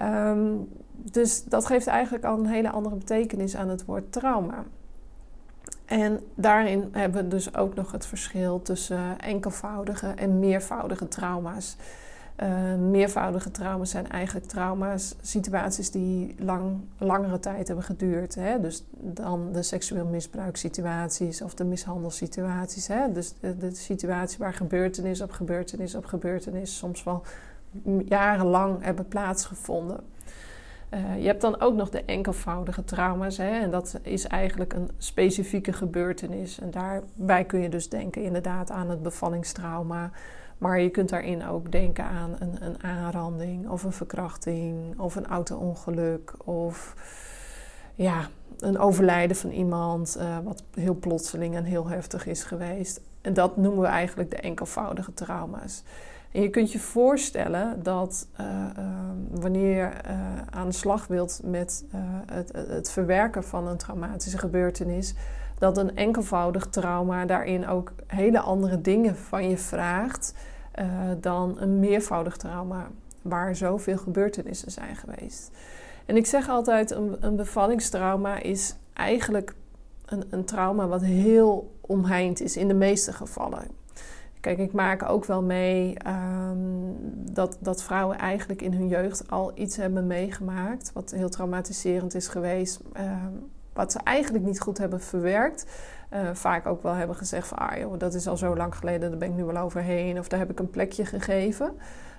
Um, 0.00 0.68
dus 0.92 1.44
dat 1.44 1.66
geeft 1.66 1.86
eigenlijk 1.86 2.24
al 2.24 2.38
een 2.38 2.46
hele 2.46 2.70
andere 2.70 2.96
betekenis 2.96 3.56
aan 3.56 3.68
het 3.68 3.84
woord 3.84 4.12
trauma. 4.12 4.64
En 5.84 6.20
daarin 6.34 6.88
hebben 6.92 7.22
we 7.22 7.28
dus 7.28 7.54
ook 7.54 7.74
nog 7.74 7.92
het 7.92 8.06
verschil 8.06 8.62
tussen 8.62 9.18
enkelvoudige 9.18 10.06
en 10.06 10.38
meervoudige 10.38 11.08
trauma's. 11.08 11.76
Uh, 12.42 12.74
meervoudige 12.74 13.50
trauma's 13.50 13.90
zijn 13.90 14.08
eigenlijk 14.08 14.46
trauma's, 14.46 15.14
situaties 15.20 15.90
die 15.90 16.34
lang, 16.38 16.80
langere 16.98 17.38
tijd 17.38 17.66
hebben 17.66 17.84
geduurd. 17.84 18.34
Hè? 18.34 18.60
Dus 18.60 18.84
dan 18.90 19.52
de 19.52 19.62
seksueel 19.62 20.06
misbruikssituaties 20.06 21.42
of 21.42 21.54
de 21.54 21.64
mishandelssituaties. 21.64 22.86
Hè? 22.86 23.12
Dus 23.12 23.34
de, 23.40 23.56
de 23.56 23.74
situatie 23.74 24.38
waar 24.38 24.54
gebeurtenis 24.54 25.20
op 25.20 25.30
gebeurtenis 25.30 25.94
op 25.94 26.04
gebeurtenis 26.04 26.76
soms 26.76 27.04
wel 27.04 27.22
jarenlang 28.06 28.82
hebben 28.82 29.08
plaatsgevonden. 29.08 30.00
Uh, 30.94 31.20
je 31.20 31.26
hebt 31.26 31.40
dan 31.40 31.60
ook 31.60 31.74
nog 31.74 31.90
de 31.90 32.04
enkelvoudige 32.04 32.84
trauma's. 32.84 33.36
Hè? 33.36 33.50
En 33.50 33.70
dat 33.70 33.98
is 34.02 34.26
eigenlijk 34.26 34.72
een 34.72 34.90
specifieke 34.98 35.72
gebeurtenis. 35.72 36.60
En 36.60 36.70
daarbij 36.70 37.44
kun 37.44 37.60
je 37.60 37.68
dus 37.68 37.88
denken 37.88 38.22
inderdaad 38.22 38.70
aan 38.70 38.90
het 38.90 39.02
bevallingstrauma. 39.02 40.10
Maar 40.58 40.80
je 40.80 40.90
kunt 40.90 41.08
daarin 41.08 41.46
ook 41.46 41.72
denken 41.72 42.04
aan 42.04 42.36
een, 42.38 42.56
een 42.60 42.82
aanranding 42.82 43.68
of 43.68 43.82
een 43.82 43.92
verkrachting 43.92 44.98
of 44.98 45.16
een 45.16 45.26
auto-ongeluk 45.26 46.32
of 46.44 46.94
ja, 47.94 48.28
een 48.58 48.78
overlijden 48.78 49.36
van 49.36 49.50
iemand 49.50 50.16
uh, 50.18 50.38
wat 50.44 50.62
heel 50.74 50.94
plotseling 50.94 51.54
en 51.54 51.64
heel 51.64 51.88
heftig 51.88 52.26
is 52.26 52.42
geweest. 52.42 53.00
En 53.20 53.34
dat 53.34 53.56
noemen 53.56 53.80
we 53.80 53.86
eigenlijk 53.86 54.30
de 54.30 54.36
enkelvoudige 54.36 55.14
trauma's. 55.14 55.82
En 56.32 56.42
je 56.42 56.50
kunt 56.50 56.72
je 56.72 56.78
voorstellen 56.78 57.82
dat 57.82 58.28
wanneer 59.30 59.76
je 59.76 59.90
aan 60.50 60.68
de 60.68 60.74
slag 60.74 61.06
wilt 61.06 61.40
met 61.44 61.84
het, 62.26 62.52
het 62.52 62.90
verwerken 62.90 63.44
van 63.44 63.66
een 63.68 63.76
traumatische 63.76 64.38
gebeurtenis, 64.38 65.14
dat 65.58 65.78
een 65.78 65.96
enkelvoudig 65.96 66.66
trauma 66.66 67.24
daarin 67.26 67.68
ook 67.68 67.92
hele 68.06 68.40
andere 68.40 68.80
dingen 68.80 69.16
van 69.16 69.48
je 69.48 69.58
vraagt 69.58 70.34
dan 71.20 71.56
een 71.60 71.78
meervoudig 71.78 72.36
trauma 72.36 72.86
waar 73.22 73.56
zoveel 73.56 73.98
gebeurtenissen 73.98 74.70
zijn 74.70 74.96
geweest. 74.96 75.50
En 76.06 76.16
ik 76.16 76.26
zeg 76.26 76.48
altijd, 76.48 76.90
een, 76.90 77.16
een 77.20 77.36
bevallingstrauma 77.36 78.40
is 78.40 78.76
eigenlijk 78.92 79.54
een, 80.06 80.24
een, 80.30 80.44
trauma 80.44 80.86
wat 80.86 81.02
heel 81.02 81.76
omheind 81.80 82.40
is 82.40 82.56
in 82.56 82.68
de 82.68 82.74
meeste 82.74 83.12
gevallen. 83.12 83.66
Kijk, 84.40 84.58
ik 84.58 84.72
maak 84.72 85.08
ook 85.08 85.24
wel 85.24 85.42
mee 85.42 85.98
ehm, 85.98 86.56
dat, 87.32 87.56
dat 87.60 87.82
vrouwen 87.82 88.18
eigenlijk 88.18 88.62
in 88.62 88.72
hun 88.72 88.88
jeugd 88.88 89.30
al 89.30 89.52
iets 89.54 89.76
hebben 89.76 90.06
meegemaakt 90.06 90.90
wat 90.92 91.10
heel 91.10 91.28
traumatiserend 91.28 92.14
is 92.14 92.28
geweest, 92.28 92.80
ehm, 92.92 93.32
wat 93.72 93.92
ze 93.92 93.98
eigenlijk 94.04 94.44
niet 94.44 94.60
goed 94.60 94.78
hebben 94.78 95.00
verwerkt. 95.00 95.66
Uh, 96.14 96.30
vaak 96.32 96.66
ook 96.66 96.82
wel 96.82 96.92
hebben 96.92 97.16
gezegd 97.16 97.48
van, 97.48 97.58
ah 97.58 97.78
joh, 97.78 97.98
dat 97.98 98.14
is 98.14 98.26
al 98.26 98.36
zo 98.36 98.56
lang 98.56 98.74
geleden, 98.74 99.10
daar 99.10 99.18
ben 99.18 99.28
ik 99.28 99.36
nu 99.36 99.44
wel 99.44 99.56
overheen, 99.56 100.18
of 100.18 100.28
daar 100.28 100.38
heb 100.38 100.50
ik 100.50 100.58
een 100.58 100.70
plekje 100.70 101.04
gegeven. 101.04 101.72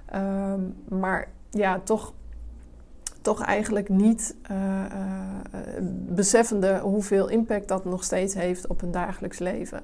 Ehm, 0.06 0.62
maar 0.88 1.28
ja, 1.50 1.80
toch, 1.80 2.14
toch 3.22 3.44
eigenlijk 3.44 3.90
niet 3.90 4.36
uh, 4.52 4.86
beseffende 6.08 6.80
hoeveel 6.80 7.28
impact 7.28 7.68
dat 7.68 7.86
nog 7.86 8.04
steeds 8.04 8.34
heeft 8.34 8.68
op 8.68 8.82
hun 8.82 8.92
dagelijks 8.92 9.40
leven. 9.40 9.84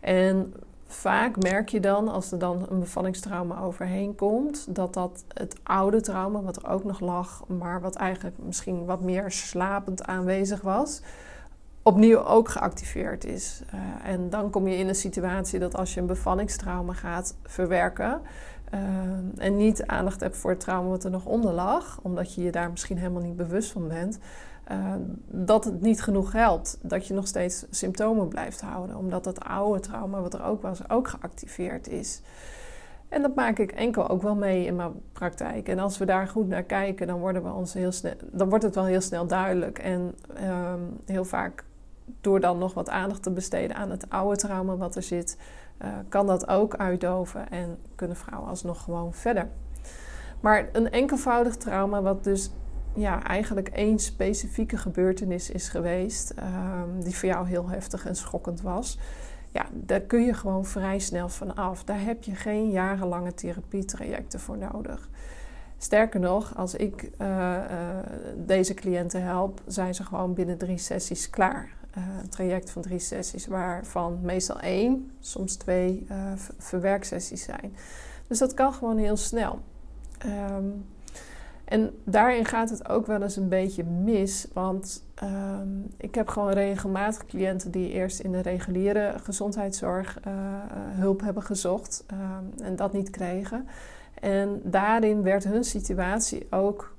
En 0.00 0.52
vaak 0.88 1.42
merk 1.42 1.68
je 1.68 1.80
dan, 1.80 2.08
als 2.08 2.32
er 2.32 2.38
dan 2.38 2.66
een 2.70 2.78
bevallingstrauma 2.78 3.60
overheen 3.60 4.14
komt, 4.14 4.74
dat 4.74 4.94
dat 4.94 5.24
het 5.34 5.56
oude 5.62 6.00
trauma, 6.00 6.42
wat 6.42 6.56
er 6.56 6.68
ook 6.68 6.84
nog 6.84 7.00
lag, 7.00 7.44
maar 7.46 7.80
wat 7.80 7.96
eigenlijk 7.96 8.36
misschien 8.38 8.84
wat 8.84 9.00
meer 9.00 9.30
slapend 9.30 10.04
aanwezig 10.04 10.60
was, 10.60 11.02
opnieuw 11.82 12.24
ook 12.24 12.48
geactiveerd 12.48 13.24
is. 13.24 13.62
Uh, 13.74 14.10
en 14.10 14.30
dan 14.30 14.50
kom 14.50 14.68
je 14.68 14.76
in 14.76 14.88
een 14.88 14.94
situatie 14.94 15.58
dat 15.58 15.76
als 15.76 15.94
je 15.94 16.00
een 16.00 16.06
bevallingstrauma 16.06 16.92
gaat 16.92 17.34
verwerken, 17.42 18.20
uh, 18.74 18.80
en 19.36 19.56
niet 19.56 19.86
aandacht 19.86 20.20
hebt 20.20 20.36
voor 20.36 20.50
het 20.50 20.60
trauma 20.60 20.88
wat 20.88 21.04
er 21.04 21.10
nog 21.10 21.24
onder 21.24 21.52
lag, 21.52 21.98
omdat 22.02 22.34
je 22.34 22.42
je 22.42 22.50
daar 22.50 22.70
misschien 22.70 22.98
helemaal 22.98 23.22
niet 23.22 23.36
bewust 23.36 23.72
van 23.72 23.88
bent, 23.88 24.18
uh, 24.70 24.94
dat 25.26 25.64
het 25.64 25.80
niet 25.80 26.02
genoeg 26.02 26.32
helpt. 26.32 26.78
Dat 26.82 27.06
je 27.06 27.14
nog 27.14 27.26
steeds 27.26 27.66
symptomen 27.70 28.28
blijft 28.28 28.60
houden, 28.60 28.96
omdat 28.96 29.24
dat 29.24 29.44
oude 29.44 29.80
trauma 29.80 30.20
wat 30.20 30.34
er 30.34 30.44
ook 30.44 30.62
was, 30.62 30.90
ook 30.90 31.08
geactiveerd 31.08 31.88
is. 31.88 32.22
En 33.08 33.22
dat 33.22 33.34
maak 33.34 33.58
ik 33.58 33.72
enkel 33.72 34.08
ook 34.08 34.22
wel 34.22 34.34
mee 34.34 34.66
in 34.66 34.76
mijn 34.76 34.92
praktijk. 35.12 35.68
En 35.68 35.78
als 35.78 35.98
we 35.98 36.04
daar 36.04 36.28
goed 36.28 36.48
naar 36.48 36.62
kijken, 36.62 37.06
dan, 37.06 37.18
worden 37.18 37.42
we 37.42 37.52
ons 37.52 37.72
heel 37.72 37.92
snel, 37.92 38.14
dan 38.32 38.48
wordt 38.48 38.64
het 38.64 38.74
wel 38.74 38.84
heel 38.84 39.00
snel 39.00 39.26
duidelijk. 39.26 39.78
En 39.78 40.14
uh, 40.42 40.74
heel 41.04 41.24
vaak 41.24 41.64
door 42.20 42.40
dan 42.40 42.58
nog 42.58 42.74
wat 42.74 42.88
aandacht 42.88 43.22
te 43.22 43.30
besteden 43.30 43.76
aan 43.76 43.90
het 43.90 44.10
oude 44.10 44.36
trauma 44.36 44.76
wat 44.76 44.96
er 44.96 45.02
zit, 45.02 45.38
uh, 45.82 45.88
kan 46.08 46.26
dat 46.26 46.48
ook 46.48 46.76
uitdoven 46.76 47.50
en 47.50 47.78
kunnen 47.94 48.16
vrouwen 48.16 48.48
alsnog 48.48 48.82
gewoon 48.82 49.14
verder. 49.14 49.48
Maar 50.40 50.68
een 50.72 50.90
enkelvoudig 50.90 51.56
trauma, 51.56 52.02
wat 52.02 52.24
dus 52.24 52.50
ja, 53.00 53.22
eigenlijk 53.22 53.68
één 53.68 53.98
specifieke 53.98 54.76
gebeurtenis 54.76 55.50
is 55.50 55.68
geweest, 55.68 56.34
um, 56.38 57.02
die 57.04 57.16
voor 57.16 57.28
jou 57.28 57.48
heel 57.48 57.68
heftig 57.68 58.06
en 58.06 58.16
schokkend 58.16 58.60
was, 58.60 58.98
ja, 59.52 59.66
daar 59.72 60.00
kun 60.00 60.24
je 60.24 60.34
gewoon 60.34 60.64
vrij 60.64 60.98
snel 60.98 61.28
van 61.28 61.54
af. 61.54 61.84
Daar 61.84 62.00
heb 62.00 62.22
je 62.22 62.34
geen 62.34 62.70
jarenlange 62.70 63.34
therapietrajecten 63.34 64.40
voor 64.40 64.58
nodig. 64.58 65.08
Sterker 65.78 66.20
nog, 66.20 66.56
als 66.56 66.74
ik 66.74 67.10
uh, 67.18 67.28
uh, 67.28 67.56
deze 68.36 68.74
cliënten 68.74 69.22
help, 69.22 69.60
zijn 69.66 69.94
ze 69.94 70.04
gewoon 70.04 70.34
binnen 70.34 70.58
drie 70.58 70.78
sessies 70.78 71.30
klaar. 71.30 71.76
Eh, 71.90 72.02
een 72.22 72.28
traject 72.28 72.70
van 72.70 72.82
drie 72.82 72.98
sessies, 72.98 73.46
waarvan 73.46 74.18
meestal 74.22 74.60
één, 74.60 75.10
soms 75.20 75.56
twee 75.56 76.06
verwerksessies 76.58 77.42
zijn. 77.42 77.76
Dus 78.26 78.38
dat 78.38 78.54
kan 78.54 78.72
gewoon 78.72 78.96
heel 78.96 79.16
snel. 79.16 79.60
Um, 80.26 80.84
en 81.68 81.90
daarin 82.04 82.44
gaat 82.44 82.70
het 82.70 82.88
ook 82.88 83.06
wel 83.06 83.22
eens 83.22 83.36
een 83.36 83.48
beetje 83.48 83.84
mis, 83.84 84.46
want 84.52 85.04
um, 85.22 85.86
ik 85.96 86.14
heb 86.14 86.28
gewoon 86.28 86.50
regelmatig 86.50 87.26
cliënten 87.26 87.70
die 87.70 87.90
eerst 87.90 88.20
in 88.20 88.32
de 88.32 88.40
reguliere 88.40 89.14
gezondheidszorg 89.22 90.18
uh, 90.26 90.32
hulp 90.74 91.20
hebben 91.20 91.42
gezocht 91.42 92.04
um, 92.12 92.64
en 92.64 92.76
dat 92.76 92.92
niet 92.92 93.10
kregen. 93.10 93.66
En 94.20 94.60
daarin 94.64 95.22
werd 95.22 95.44
hun 95.44 95.64
situatie 95.64 96.46
ook 96.50 96.96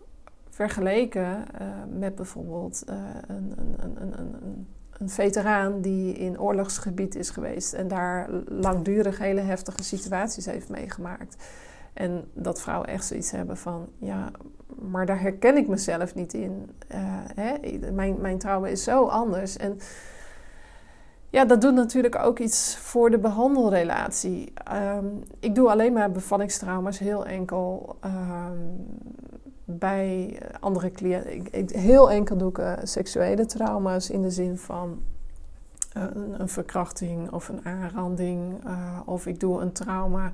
vergeleken 0.50 1.46
uh, 1.62 1.68
met 2.00 2.16
bijvoorbeeld 2.16 2.84
een, 2.88 3.54
een, 3.58 3.96
een, 4.02 4.20
een, 4.20 4.68
een 4.92 5.10
veteraan 5.10 5.82
die 5.82 6.14
in 6.14 6.40
oorlogsgebied 6.40 7.16
is 7.16 7.30
geweest 7.30 7.74
en 7.74 7.88
daar 7.88 8.30
langdurig 8.46 9.18
hele 9.18 9.42
heftige 9.42 9.84
situaties 9.84 10.46
heeft 10.46 10.70
meegemaakt. 10.70 11.36
En 11.94 12.24
dat 12.34 12.62
vrouwen 12.62 12.88
echt 12.88 13.06
zoiets 13.06 13.32
hebben 13.32 13.58
van, 13.58 13.88
ja, 13.98 14.32
maar 14.82 15.06
daar 15.06 15.22
herken 15.22 15.58
ik 15.58 15.68
mezelf 15.68 16.16
niet 16.16 16.34
in. 16.34 16.70
Uh, 16.92 16.98
hè? 17.36 17.78
Mijn, 17.92 18.22
mijn 18.22 18.38
trauma 18.38 18.68
is 18.68 18.84
zo 18.84 19.06
anders. 19.06 19.58
En 19.58 19.80
ja, 21.30 21.46
dat 21.46 21.62
doet 21.62 21.74
natuurlijk 21.74 22.16
ook 22.16 22.40
iets 22.40 22.78
voor 22.78 23.10
de 23.10 23.20
behandelrelatie. 23.20 24.54
Um, 24.74 25.24
ik 25.40 25.56
doe 25.56 25.70
alleen 25.70 25.94
maar 25.94 26.12
bevallingstrauma's 26.12 27.00
heel 27.00 27.26
enkel 27.26 27.96
um, 28.06 28.88
bij 29.66 30.40
andere 30.60 30.92
cliënten. 30.92 31.80
Heel 31.80 32.12
enkel 32.12 32.38
doe 32.38 32.50
ik 32.50 32.58
uh, 32.58 32.74
seksuele 32.84 33.46
trauma's 33.46 34.10
in 34.10 34.22
de 34.22 34.32
zin 34.32 34.58
van 34.58 35.02
uh, 35.98 36.04
een, 36.38 36.50
verkrachting 36.50 37.32
of 37.32 37.50
een 37.50 37.66
aanranding. 37.66 38.62
Of 39.06 39.26
ik 39.26 39.40
doe 39.40 39.62
een 39.62 39.72
trauma 39.72 40.32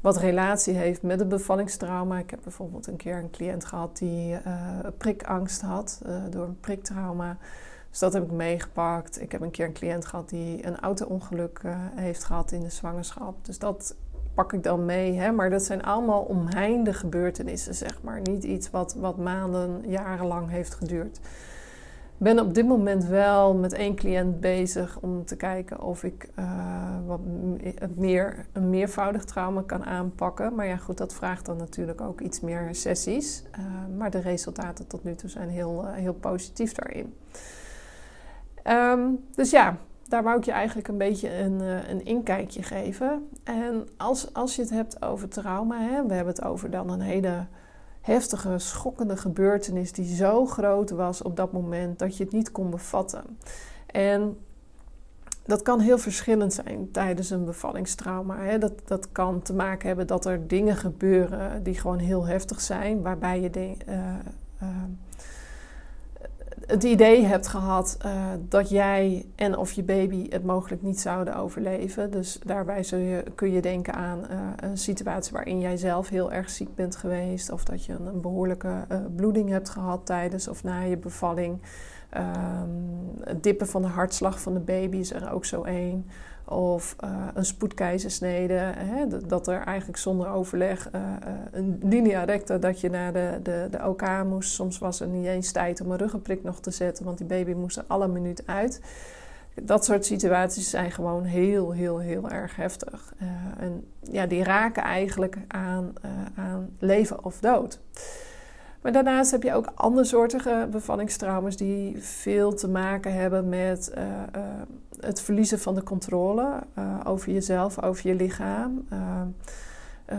wat 0.00 0.16
relatie 0.16 0.74
heeft 0.74 1.02
met 1.02 1.20
een 1.20 1.28
bevallingstrauma. 1.28 2.18
Ik 2.18 2.30
heb 2.30 2.40
bijvoorbeeld 2.42 2.86
een 2.86 2.96
keer 2.96 3.16
een 3.16 3.30
cliënt 3.30 3.64
gehad 3.64 3.96
die 3.96 4.38
prikangst 4.98 5.60
had 5.60 6.02
door 6.30 6.44
een 6.44 6.60
priktrauma. 6.60 7.36
Dus 7.90 7.98
dat 7.98 8.12
heb 8.12 8.22
ik 8.22 8.30
meegepakt. 8.30 9.20
Ik 9.20 9.32
heb 9.32 9.40
een 9.40 9.50
keer 9.50 9.66
een 9.66 9.72
cliënt 9.72 10.06
gehad 10.06 10.28
die 10.28 10.66
een 10.66 10.80
auto-ongeluk 10.80 11.60
heeft 11.94 12.24
gehad 12.24 12.52
in 12.52 12.60
de 12.60 12.70
zwangerschap. 12.70 13.44
Dus 13.44 13.58
dat 13.58 13.96
pak 14.34 14.52
ik 14.52 14.62
dan 14.62 14.84
mee. 14.84 15.14
Hè? 15.14 15.32
Maar 15.32 15.50
dat 15.50 15.62
zijn 15.62 15.82
allemaal 15.82 16.22
omheinde 16.22 16.92
gebeurtenissen, 16.92 17.74
zeg 17.74 18.02
maar. 18.02 18.20
Niet 18.20 18.44
iets 18.44 18.70
wat, 18.70 18.94
wat 18.94 19.16
maanden, 19.16 19.82
jarenlang 19.86 20.50
heeft 20.50 20.74
geduurd. 20.74 21.20
Ben 22.20 22.38
op 22.38 22.54
dit 22.54 22.66
moment 22.66 23.04
wel 23.04 23.54
met 23.54 23.72
één 23.72 23.94
cliënt 23.94 24.40
bezig 24.40 24.98
om 25.00 25.24
te 25.24 25.36
kijken 25.36 25.80
of 25.80 26.04
ik 26.04 26.28
uh, 26.38 26.96
wat 27.06 27.20
meer, 27.94 28.46
een 28.52 28.70
meervoudig 28.70 29.24
trauma 29.24 29.62
kan 29.66 29.84
aanpakken. 29.84 30.54
Maar 30.54 30.66
ja, 30.66 30.76
goed, 30.76 30.98
dat 30.98 31.14
vraagt 31.14 31.46
dan 31.46 31.56
natuurlijk 31.56 32.00
ook 32.00 32.20
iets 32.20 32.40
meer 32.40 32.68
sessies. 32.70 33.44
Uh, 33.58 33.96
maar 33.96 34.10
de 34.10 34.20
resultaten 34.20 34.86
tot 34.86 35.04
nu 35.04 35.14
toe 35.14 35.30
zijn 35.30 35.48
heel, 35.48 35.84
uh, 35.84 35.92
heel 35.92 36.14
positief 36.14 36.72
daarin. 36.72 37.14
Um, 38.64 39.24
dus 39.34 39.50
ja, 39.50 39.76
daar 40.08 40.22
wou 40.22 40.38
ik 40.38 40.44
je 40.44 40.52
eigenlijk 40.52 40.88
een 40.88 40.98
beetje 40.98 41.38
een, 41.38 41.60
een 41.90 42.04
inkijkje 42.04 42.62
geven. 42.62 43.28
En 43.44 43.88
als, 43.96 44.34
als 44.34 44.56
je 44.56 44.62
het 44.62 44.70
hebt 44.70 45.02
over 45.02 45.28
trauma, 45.28 45.80
hè, 45.80 46.06
we 46.06 46.14
hebben 46.14 46.34
het 46.34 46.44
over 46.44 46.70
dan 46.70 46.90
een 46.90 47.00
hele 47.00 47.46
heftige, 48.08 48.58
schokkende 48.58 49.16
gebeurtenis 49.16 49.92
die 49.92 50.14
zo 50.16 50.46
groot 50.46 50.90
was 50.90 51.22
op 51.22 51.36
dat 51.36 51.52
moment 51.52 51.98
dat 51.98 52.16
je 52.16 52.24
het 52.24 52.32
niet 52.32 52.52
kon 52.52 52.70
bevatten. 52.70 53.38
En 53.86 54.38
dat 55.44 55.62
kan 55.62 55.80
heel 55.80 55.98
verschillend 55.98 56.52
zijn 56.52 56.90
tijdens 56.90 57.30
een 57.30 57.44
bevallingstrauma. 57.44 58.38
Hè. 58.38 58.58
Dat, 58.58 58.72
dat 58.84 59.12
kan 59.12 59.42
te 59.42 59.54
maken 59.54 59.88
hebben 59.88 60.06
dat 60.06 60.26
er 60.26 60.48
dingen 60.48 60.76
gebeuren 60.76 61.62
die 61.62 61.74
gewoon 61.74 61.98
heel 61.98 62.26
heftig 62.26 62.60
zijn, 62.60 63.02
waarbij 63.02 63.40
je 63.40 63.50
de, 63.50 63.76
uh, 63.88 63.94
uh, 64.62 64.68
het 66.66 66.84
idee 66.84 67.24
hebt 67.24 67.46
gehad 67.46 67.98
uh, 68.06 68.12
dat 68.48 68.68
jij 68.68 69.26
en 69.34 69.56
of 69.56 69.72
je 69.72 69.82
baby 69.82 70.26
het 70.30 70.44
mogelijk 70.44 70.82
niet 70.82 71.00
zouden 71.00 71.36
overleven. 71.36 72.10
Dus 72.10 72.40
daarbij 72.44 72.84
je, 72.90 73.24
kun 73.34 73.52
je 73.52 73.60
denken 73.60 73.94
aan 73.94 74.18
uh, 74.18 74.38
een 74.56 74.78
situatie 74.78 75.32
waarin 75.32 75.60
jij 75.60 75.76
zelf 75.76 76.08
heel 76.08 76.32
erg 76.32 76.50
ziek 76.50 76.74
bent 76.74 76.96
geweest. 76.96 77.50
Of 77.50 77.64
dat 77.64 77.84
je 77.84 77.92
een, 77.92 78.20
behoorlijke 78.20 78.84
uh, 78.92 78.98
bloeding 79.16 79.48
hebt 79.48 79.68
gehad 79.68 80.06
tijdens 80.06 80.48
of 80.48 80.64
na 80.64 80.80
je 80.80 80.96
bevalling. 80.96 81.60
Um, 82.16 83.18
het 83.20 83.42
dippen 83.42 83.68
van 83.68 83.82
de 83.82 83.88
hartslag 83.88 84.40
van 84.40 84.54
de 84.54 84.60
baby 84.60 84.96
is 84.96 85.12
er 85.12 85.32
ook 85.32 85.44
zo 85.44 85.62
één. 85.62 86.06
Of 86.48 86.96
uh, 87.04 87.10
een 87.34 87.44
spoedkeizersnede, 87.44 88.54
hè, 88.76 89.06
dat 89.26 89.48
er 89.48 89.60
eigenlijk 89.60 89.98
zonder 89.98 90.28
overleg 90.28 90.88
uh, 90.94 91.00
een 91.50 91.80
linea 91.82 92.24
recta 92.24 92.58
dat 92.58 92.80
je 92.80 92.90
naar 92.90 93.12
de, 93.12 93.40
de, 93.42 93.68
de 93.70 93.88
OK 93.88 94.02
moest. 94.24 94.52
Soms 94.52 94.78
was 94.78 95.00
er 95.00 95.06
niet 95.06 95.26
eens 95.26 95.52
tijd 95.52 95.80
om 95.80 95.90
een 95.90 95.98
ruggenprik 95.98 96.42
nog 96.42 96.60
te 96.60 96.70
zetten, 96.70 97.04
want 97.04 97.18
die 97.18 97.26
baby 97.26 97.52
moest 97.52 97.76
er 97.76 97.84
alle 97.86 98.08
minuut 98.08 98.42
uit. 98.46 98.80
dat 99.62 99.84
soort 99.84 100.06
situaties 100.06 100.70
zijn 100.70 100.90
gewoon 100.90 101.24
heel, 101.24 101.70
heel, 101.70 101.98
heel 101.98 102.30
erg 102.30 102.56
heftig. 102.56 103.14
En 103.58 103.84
ja, 104.00 104.26
die 104.26 104.42
raken 104.42 104.82
eigenlijk 104.82 105.36
aan, 105.48 105.92
aan 106.34 106.70
leven 106.78 107.24
of 107.24 107.38
dood. 107.40 107.80
Maar 108.82 108.92
daarnaast 108.92 109.30
heb 109.30 109.42
je 109.42 109.54
ook 109.54 109.72
andersoortige 109.74 110.68
bevallingstrauma's 110.70 111.56
die 111.56 112.02
veel 112.02 112.54
te 112.54 112.68
maken 112.68 113.14
hebben 113.14 113.48
met 113.48 113.92
het 115.00 115.20
verliezen 115.20 115.58
van 115.58 115.74
de 115.74 115.82
controle 115.82 116.62
over 117.04 117.32
jezelf, 117.32 117.82
over 117.82 118.08
je 118.08 118.14
lichaam. 118.14 118.86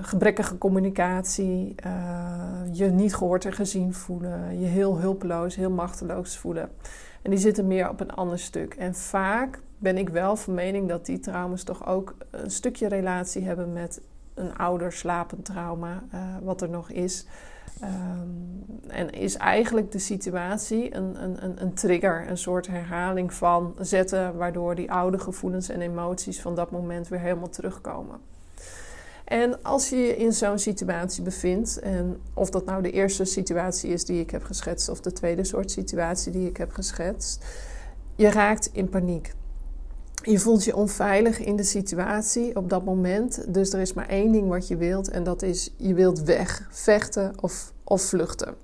gebrekkige 0.02 0.58
communicatie, 0.58 1.76
je 2.72 2.86
niet 2.86 3.16
gehoord 3.16 3.46
en 3.46 3.54
gezien 3.54 3.94
voelen, 3.94 4.60
je 4.60 4.66
heel 4.66 5.00
hulpeloos, 5.00 5.56
heel 5.56 5.72
machteloos 5.72 6.38
voelen. 6.38 6.70
En 7.22 7.30
die 7.30 7.40
zitten 7.40 7.68
meer 7.68 7.90
op 7.90 8.00
een 8.00 8.12
ander 8.12 8.40
stuk. 8.40 8.74
En 8.74 8.96
vaak 8.96 9.60
ben 9.78 9.98
ik 9.98 10.10
wel 10.10 10.36
van 10.36 10.54
mening 10.54 10.88
dat 10.88 11.06
die 11.06 11.20
trauma's 11.20 11.64
toch 11.64 11.88
ook 11.88 12.16
een 12.32 12.52
stukje 12.52 12.88
relatie 12.88 13.44
hebben 13.44 13.74
met 13.74 14.02
een 14.34 14.58
ouder 14.58 14.92
slapend 14.92 15.46
trauma, 15.46 16.04
wat 16.42 16.62
er 16.62 16.70
nog 16.70 16.90
is. 16.90 17.26
Um, 17.84 18.66
en 18.88 19.10
is 19.10 19.36
eigenlijk 19.36 19.92
de 19.92 20.00
situatie 20.00 20.96
een, 20.96 21.24
een, 21.24 21.62
een 21.62 21.74
trigger, 21.74 22.30
een 22.30 22.38
soort 22.38 22.68
herhaling 22.68 23.34
van 23.34 23.76
zetten, 23.80 24.38
waardoor 24.38 24.76
die 24.76 24.92
oude 24.92 25.20
gevoelens 25.20 25.70
en 25.70 25.82
emoties 25.82 26.42
van 26.42 26.56
dat 26.56 26.72
moment 26.72 27.08
weer 27.08 27.20
helemaal 27.20 27.50
terugkomen. 27.50 28.20
En 29.26 29.64
als 29.64 29.90
je 29.90 29.98
je 29.98 30.18
in 30.18 30.34
zo'n 30.34 30.60
situatie 30.60 31.24
bevindt, 31.24 31.80
en 31.80 32.22
of 32.34 32.50
dat 32.50 32.66
nou 32.66 32.82
de 32.82 32.92
eerste 32.92 33.26
situatie 33.26 33.92
is 33.92 34.06
die 34.06 34.20
ik 34.20 34.30
heb 34.30 34.44
geschetst, 34.44 34.90
of 34.90 35.02
de 35.02 35.12
tweede 35.12 35.44
soort 35.44 35.72
situatie 35.72 36.32
die 36.32 36.48
ik 36.48 36.58
heb 36.58 36.72
geschetst, 36.72 37.46
je 38.16 38.30
raakt 38.30 38.70
in 38.74 38.90
paniek. 38.90 39.34
Je 40.24 40.40
voelt 40.40 40.64
je 40.64 40.76
onveilig 40.76 41.40
in 41.40 41.56
de 41.56 41.64
situatie 41.64 42.56
op 42.56 42.70
dat 42.70 42.86
moment. 42.86 43.54
Dus 43.54 43.74
er 43.74 43.80
is 43.80 43.94
maar 43.94 44.08
één 44.08 44.32
ding 44.32 44.48
wat 44.48 44.68
je 44.68 44.78
wilt, 44.78 45.10
en 45.10 45.24
dat 45.24 45.42
is 45.42 45.74
je 45.78 45.94
wilt 45.94 46.22
weg, 46.22 46.68
vechten 46.70 47.34
of, 47.42 47.74
of 47.84 48.02
vluchten. 48.02 48.56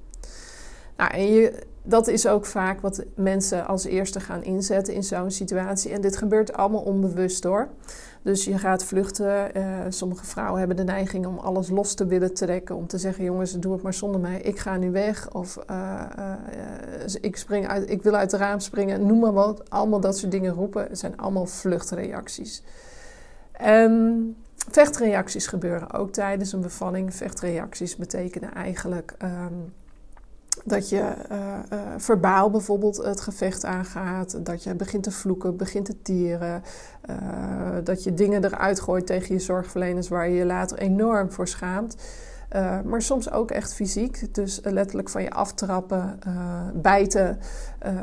Nou, 0.98 1.12
en 1.12 1.34
je, 1.34 1.54
dat 1.84 2.08
is 2.08 2.28
ook 2.28 2.46
vaak 2.46 2.82
wat 2.82 3.04
mensen 3.16 3.68
als 3.68 3.86
eerste 3.86 4.20
gaan 4.20 4.44
inzetten 4.44 4.94
in 4.94 5.04
zo'n 5.04 5.32
situatie. 5.32 5.92
En 5.92 6.02
dit 6.02 6.18
gebeurt 6.18 6.54
allemaal 6.54 6.82
onbewust 6.82 7.44
hoor. 7.44 7.68
Dus 8.22 8.46
je 8.46 8.58
gaat 8.58 8.84
vluchten. 8.84 9.58
Uh, 9.58 9.80
sommige 9.90 10.26
vrouwen 10.26 10.60
hebben 10.60 10.78
de 10.78 10.84
neiging 10.84 11.26
om 11.26 11.38
alles 11.38 11.70
los 11.70 11.94
te 11.94 12.06
willen 12.06 12.34
trekken. 12.34 12.76
Om 12.76 12.88
te 12.88 12.98
zeggen: 12.98 13.24
jongens, 13.24 13.60
doe 13.60 13.74
het 13.74 13.82
maar 13.82 13.94
zonder 13.94 14.22
mij. 14.22 14.42
Ik 14.42 14.60
ga 14.60 14.78
nu 14.78 14.92
weg. 14.92 15.34
Of 15.34 15.60
uh, 15.70 16.02
uh, 16.20 16.34
ik, 17.22 17.38
spring 17.38 17.68
uit, 17.68 17.90
ik 17.90 18.04
wil 18.04 18.16
uit 18.16 18.32
het 18.32 18.42
raam 18.42 18.60
springen. 18.60 19.06
Noem 19.06 19.20
maar 19.20 19.34
wat. 19.34 19.70
Allemaal 19.70 20.00
dat 20.00 20.18
soort 20.18 20.32
dingen 20.32 20.54
roepen. 20.54 20.84
Het 20.84 21.00
zijn 21.00 21.18
allemaal 21.18 21.46
vluchtreacties. 21.46 22.64
Um, 23.66 24.36
vechtreacties 24.70 25.48
gebeuren 25.48 25.92
ook 25.92 26.12
tijdens 26.12 26.54
een 26.54 26.62
bevalling. 26.62 27.16
Vechtreacties 27.16 27.96
betekenen 27.96 28.54
eigenlijk. 28.54 29.16
Um, 29.22 29.74
dat 30.66 30.90
je 30.90 31.14
uh, 31.32 31.38
uh, 31.74 31.80
verbaal 31.98 32.50
bijvoorbeeld 32.50 32.98
het 32.98 33.22
gevecht 33.22 33.66
aangaat. 33.66 34.46
Dat 34.46 34.64
je 34.64 34.76
begint 34.76 35.04
te 35.04 35.12
vloeken, 35.12 35.58
begint 35.58 35.86
te 35.86 36.02
tieren. 36.02 36.64
Uh, 37.10 37.16
dat 37.84 38.04
je 38.04 38.14
dingen 38.14 38.46
eruit 38.46 38.80
gooit 38.80 39.06
tegen 39.06 39.36
je 39.36 39.42
zorgverleners 39.42 40.08
waar 40.08 40.30
je 40.30 40.36
je 40.36 40.46
later 40.46 40.78
enorm 40.78 41.32
voor 41.32 41.48
schaamt. 41.48 41.96
maar 42.86 43.02
soms 43.02 43.32
ook 43.32 43.52
echt 43.52 43.74
fysiek. 43.74 44.34
Dus 44.36 44.60
letterlijk 44.64 45.10
van 45.10 45.22
je 45.22 45.32
aftrappen, 45.32 46.20
bijten, 46.74 47.40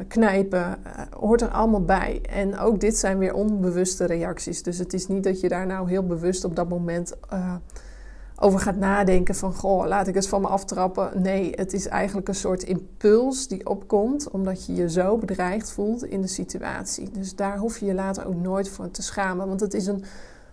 knijpen. 0.09 0.77
hoort 1.19 1.41
er 1.41 1.49
allemaal 1.49 1.85
bij. 1.85 2.21
En 2.31 2.59
ook 2.59 2.81
dit 2.81 2.97
zijn 2.97 3.19
weer 3.19 3.35
onbewuste 3.35 4.05
reacties. 4.05 4.63
Dus 4.63 4.79
het 4.79 4.93
is 4.93 5.07
niet 5.07 5.25
dat 5.25 5.41
je 5.41 5.49
daar 5.49 5.67
nou 5.67 5.89
heel 5.89 6.07
bewust 6.07 6.45
op 6.45 6.57
dat 6.57 6.69
moment 6.69 7.15
over 8.43 8.61
gaat 8.61 8.77
nadenken 8.77 9.35
van, 9.35 9.55
goh, 9.55 9.87
laat 9.87 10.07
ik 10.07 10.15
eens 10.15 10.29
van 10.29 10.41
me 10.41 10.47
aftrappen. 10.47 11.23
Nee, 11.23 11.53
het 11.55 11.73
is 11.73 11.87
eigenlijk 11.87 12.29
een 12.29 12.35
soort 12.35 12.63
impuls 12.63 13.49
die 13.49 13.67
opkomt 13.67 14.31
omdat 14.31 14.67
je 14.67 14.75
je 14.75 14.91
zo 14.91 15.17
bedreigd 15.17 15.71
voelt 15.71 16.05
in 16.05 16.21
de 16.21 16.27
situatie. 16.27 17.11
Dus 17.11 17.37
daar 17.37 17.59
hoef 17.59 17.79
je 17.79 17.87
je 17.87 17.95
later 17.95 18.27
ook 18.27 18.35
nooit 18.35 18.69
voor 18.69 18.91
te 18.91 19.03
schamen, 19.03 19.49
want 19.49 19.61
het 19.61 19.75
is 19.75 19.87
een 19.87 20.05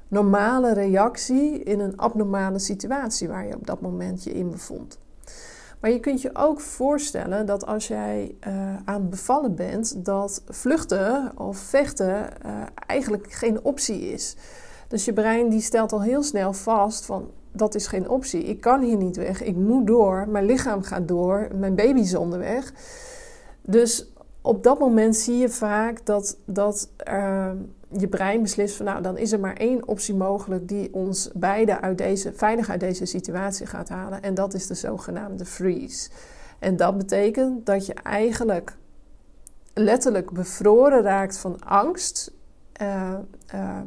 normale 0.07 0.73
reactie 0.73 1.63
in 1.63 1.79
een 1.79 1.97
abnormale 1.97 2.59
situatie 2.59 3.27
waar 3.27 3.47
je 3.47 3.55
op 3.55 3.67
dat 3.67 3.81
moment 3.81 4.23
je 4.23 4.31
in 4.31 4.49
bevond. 4.49 4.99
Maar 5.79 5.91
je 5.91 5.99
kunt 5.99 6.21
je 6.21 6.35
ook 6.35 6.59
voorstellen 6.59 7.45
dat 7.45 7.65
als 7.65 7.87
jij 7.87 8.35
uh, 8.47 8.75
aan 8.85 9.09
bevallen 9.09 9.55
bent, 9.55 10.05
dat 10.05 10.41
vluchten 10.47 11.31
of 11.37 11.57
vechten 11.57 12.29
uh, 12.45 12.51
eigenlijk 12.87 13.31
geen 13.31 13.63
optie 13.63 14.11
is. 14.11 14.35
Dus 14.87 15.05
je 15.05 15.13
brein 15.13 15.49
die 15.49 15.61
stelt 15.61 15.91
al 15.91 16.01
heel 16.01 16.23
snel 16.23 16.53
vast 16.53 17.05
van 17.05 17.31
dat 17.51 17.75
is 17.75 17.87
geen 17.87 18.09
optie. 18.09 18.43
Ik 18.43 18.61
kan 18.61 18.81
hier 18.81 18.97
niet 18.97 19.15
weg. 19.15 19.43
Ik 19.43 19.55
moet 19.55 19.87
door. 19.87 20.27
Mijn 20.27 20.45
lichaam 20.45 20.83
gaat 20.83 21.07
door. 21.07 21.47
Mijn 21.55 21.75
baby 21.75 21.99
is 21.99 22.15
onderweg. 22.15 22.73
Dus 23.61 24.11
op 24.41 24.63
dat 24.63 24.79
moment 24.79 25.15
zie 25.15 25.37
je 25.37 25.49
vaak 25.49 26.05
dat, 26.05 26.37
dat 26.45 26.89
uh, 27.07 27.51
je 27.87 28.07
brein 28.07 28.41
beslist 28.41 28.75
van 28.75 28.85
nou, 28.85 29.01
dan 29.01 29.17
is 29.17 29.31
er 29.31 29.39
maar 29.39 29.55
één 29.55 29.87
optie 29.87 30.15
mogelijk 30.15 30.67
die 30.67 30.93
ons 30.93 31.29
beiden 31.33 31.81
uit 31.81 31.97
deze, 31.97 32.33
veilig 32.33 32.69
uit 32.69 32.79
deze 32.79 33.05
situatie 33.05 33.65
gaat 33.65 33.89
halen. 33.89 34.21
En 34.21 34.33
dat 34.33 34.53
is 34.53 34.67
de 34.67 34.73
zogenaamde 34.73 35.45
freeze. 35.45 36.09
En 36.59 36.75
dat 36.75 36.97
betekent 36.97 37.65
dat 37.65 37.85
je 37.85 37.93
eigenlijk 37.93 38.75
letterlijk 39.73 40.31
bevroren 40.31 41.01
raakt 41.01 41.37
van 41.37 41.59
angst. 41.63 42.31
Uh, 42.81 43.13
uh, 43.53 43.77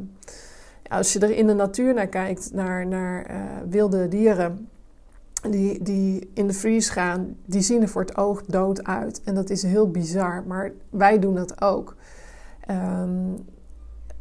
als 0.93 1.13
je 1.13 1.19
er 1.19 1.37
in 1.37 1.47
de 1.47 1.55
natuur 1.55 1.95
naar 1.95 2.07
kijkt, 2.07 2.53
naar, 2.53 2.87
naar 2.87 3.31
uh, 3.31 3.37
wilde 3.69 4.09
dieren 4.09 4.69
die, 5.51 5.83
die 5.83 6.31
in 6.35 6.47
de 6.47 6.55
freeze 6.55 6.93
gaan, 6.93 7.37
die 7.47 7.61
zien 7.61 7.83
er 7.83 7.89
voor 7.89 8.01
het 8.01 8.17
oog 8.17 8.43
dood 8.45 8.85
uit. 8.85 9.21
En 9.25 9.35
dat 9.35 9.51
is 9.51 9.63
heel 9.63 9.91
bizar, 9.91 10.45
maar 10.47 10.73
wij 10.91 11.19
doen 11.19 11.35
dat 11.35 11.63
ook. 11.63 11.97
Um, 12.71 13.37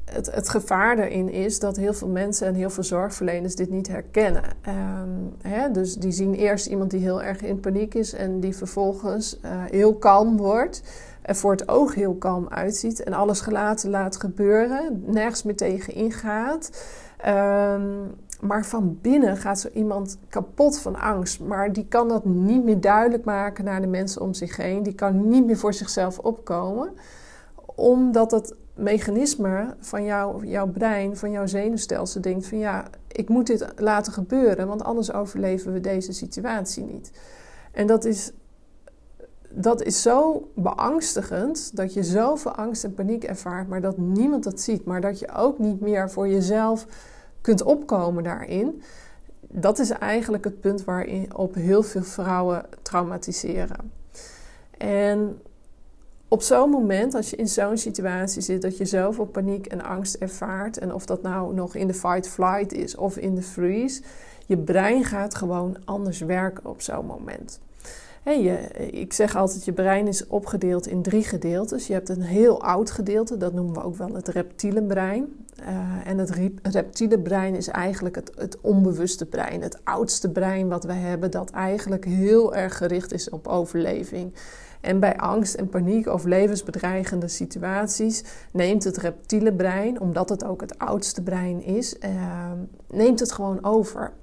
het, 0.06 0.32
het, 0.36 0.50
gevaar 0.50 0.96
daarin 0.96 1.30
is 1.30 1.60
dat 1.60 1.76
heel 1.76 1.94
veel 1.94 2.08
mensen 2.08 2.48
en 2.48 2.54
heel 2.54 2.70
veel 2.70 2.84
zorgverleners 2.84 3.56
dit 3.56 3.70
niet 3.70 3.88
herkennen. 3.88 4.44
Um, 4.44 5.34
hè, 5.42 5.72
dus 5.72 5.96
die 5.96 6.12
zien 6.12 6.34
eerst 6.34 6.66
iemand 6.66 6.92
die 6.92 7.00
heel 7.00 7.22
erg 7.22 7.42
in 7.42 7.60
paniek 7.60 7.94
is 7.94 8.14
en 8.14 8.40
die 8.40 8.56
vervolgens 8.56 9.40
uh, 9.46 9.52
heel 9.70 9.96
kalm 9.96 10.38
wordt 10.38 10.82
er 11.22 11.36
voor 11.36 11.52
het 11.52 11.68
oog 11.68 11.96
heel 11.96 12.16
kalm 12.16 12.48
uitziet 12.50 13.04
en 13.04 13.14
alles 13.14 13.40
gelaten 13.40 13.90
laat 13.90 14.18
gebeuren, 14.18 15.04
nergens 15.06 15.44
meer 15.44 15.56
tegen 15.56 15.94
ingaat. 15.94 16.86
Um, 17.28 18.14
maar 18.42 18.66
van 18.66 18.98
binnen 19.02 19.38
gaat 19.38 19.60
zo 19.60 19.70
iemand 19.74 20.18
kapot 20.30 20.80
van 20.80 20.96
angst. 20.96 21.40
Maar 21.40 21.74
die 21.74 21.86
kan 21.88 22.08
dat 22.08 22.26
niet 22.26 22.64
meer 22.64 22.82
duidelijk 22.82 23.24
maken 23.24 23.66
naar 23.66 23.82
de 23.82 23.88
mensen 23.88 24.22
om 24.22 24.34
zich 24.34 24.58
heen. 24.58 24.84
Die 24.84 24.96
kan 24.96 25.28
niet 25.30 25.46
meer 25.46 25.58
voor 25.58 25.74
zichzelf 25.74 26.20
opkomen. 26.20 26.90
Omdat 27.76 28.32
het 28.32 28.56
mechanisme 28.76 29.76
van 29.80 30.04
jou, 30.04 30.46
jouw 30.46 30.68
brein, 30.68 31.18
van 31.18 31.32
jouw 31.32 31.46
zenuwstelsel 31.46 32.22
denkt 32.22 32.48
van 32.48 32.58
ja, 32.58 32.86
ik 33.08 33.30
moet 33.30 33.48
dit 33.48 33.74
laten 33.76 34.14
gebeuren, 34.14 34.68
want 34.68 34.84
anders 34.84 35.14
overleven 35.14 35.74
we 35.74 35.80
deze 35.80 36.14
situatie 36.14 36.84
niet. 36.84 37.12
En 37.72 37.88
dat 37.88 38.06
is 38.06 38.32
dat 39.54 39.84
is 39.84 40.02
zo 40.02 40.48
beangstigend 40.56 41.76
dat 41.76 41.94
je 41.94 42.04
zoveel 42.04 42.52
angst 42.52 42.84
en 42.84 42.94
paniek 42.94 43.24
ervaart, 43.24 43.68
maar 43.68 43.82
dat 43.82 43.98
niemand 43.98 44.44
dat 44.44 44.60
ziet. 44.60 44.86
Maar 44.86 45.02
dat 45.02 45.20
je 45.20 45.34
ook 45.36 45.60
niet 45.60 45.82
meer 45.82 46.10
voor 46.10 46.28
jezelf 46.28 46.86
kunt 47.42 47.64
opkomen 47.64 48.24
daarin. 48.24 48.82
Dat 49.40 49.80
is 49.80 49.90
eigenlijk 49.90 50.44
het 50.44 50.60
punt 50.60 50.84
waarop 50.84 51.56
heel 51.56 51.84
veel 51.84 52.04
vrouwen 52.04 52.66
traumatiseren. 52.82 53.92
En 54.78 55.40
op 56.28 56.42
zo'n 56.42 56.70
moment, 56.70 57.16
als 57.16 57.30
je 57.30 57.36
in 57.36 57.48
zo'n 57.48 57.78
situatie 57.78 58.42
zit, 58.42 58.62
dat 58.62 58.78
je 58.78 58.86
zoveel 58.86 59.26
paniek 59.26 59.66
en 59.66 59.84
angst 59.84 60.16
ervaart, 60.16 60.78
en 60.78 60.94
of 60.94 61.06
dat 61.06 61.22
nou 61.22 61.54
nog 61.54 61.76
in 61.76 61.88
de 61.88 61.94
fight-flight 61.94 62.74
is 62.74 62.96
of 62.96 63.18
in 63.18 63.36
de 63.36 63.42
freeze, 63.42 64.02
je 64.46 64.58
brein 64.58 65.04
gaat 65.04 65.36
gewoon 65.36 65.78
anders 65.86 66.20
werken 66.20 66.66
op 66.66 66.82
zo'n 66.82 67.06
moment. 67.06 67.60
Hey, 68.24 68.44
ik 68.92 69.14
zeg 69.14 69.36
altijd, 69.36 69.66
je 69.66 69.74
brein 69.74 70.08
is 70.08 70.28
opgedeeld 70.28 70.88
in 70.88 71.02
drie 71.02 71.24
gedeeltes. 71.24 71.88
Je 71.88 71.94
hebt 71.94 72.10
een 72.10 72.22
heel 72.22 72.62
oud 72.62 72.92
gedeelte, 72.92 73.38
dat 73.38 73.54
noemen 73.54 73.74
we 73.74 73.84
ook 73.84 73.96
wel 73.96 74.14
het 74.14 74.28
reptiele 74.28 74.84
brein. 74.84 75.46
Uh, 75.60 75.68
en 76.08 76.18
het 76.18 76.52
reptiele 76.62 77.20
brein 77.20 77.56
is 77.56 77.68
eigenlijk 77.68 78.16
het, 78.16 78.32
het, 78.36 78.62
onbewuste 78.62 79.26
brein, 79.26 79.62
het 79.62 79.80
oudste 79.84 80.32
brein 80.32 80.68
wat 80.68 80.84
we 80.84 80.94
hebben, 80.94 81.32
dat 81.32 81.50
eigenlijk 81.50 82.06
heel 82.06 82.56
erg 82.56 82.78
gericht 82.78 83.14
is 83.14 83.30
op 83.30 83.48
overleving. 83.48 84.34
En 84.82 85.00
bij 85.00 85.18
angst 85.18 85.54
en 85.54 85.70
paniek 85.70 86.08
of 86.08 86.24
levensbedreigende 86.24 87.28
situaties 87.28 88.24
neemt 88.52 88.84
het 88.84 88.98
reptiele 88.98 89.54
brein, 89.54 90.00
omdat 90.00 90.30
het 90.30 90.44
ook 90.44 90.62
het 90.62 90.80
oudste 90.80 91.22
brein 91.22 91.64
is, 91.64 91.96
uh, 92.00 92.52
neemt 92.88 93.20
het 93.20 93.32
gewoon 93.32 93.64
over. 93.64 94.14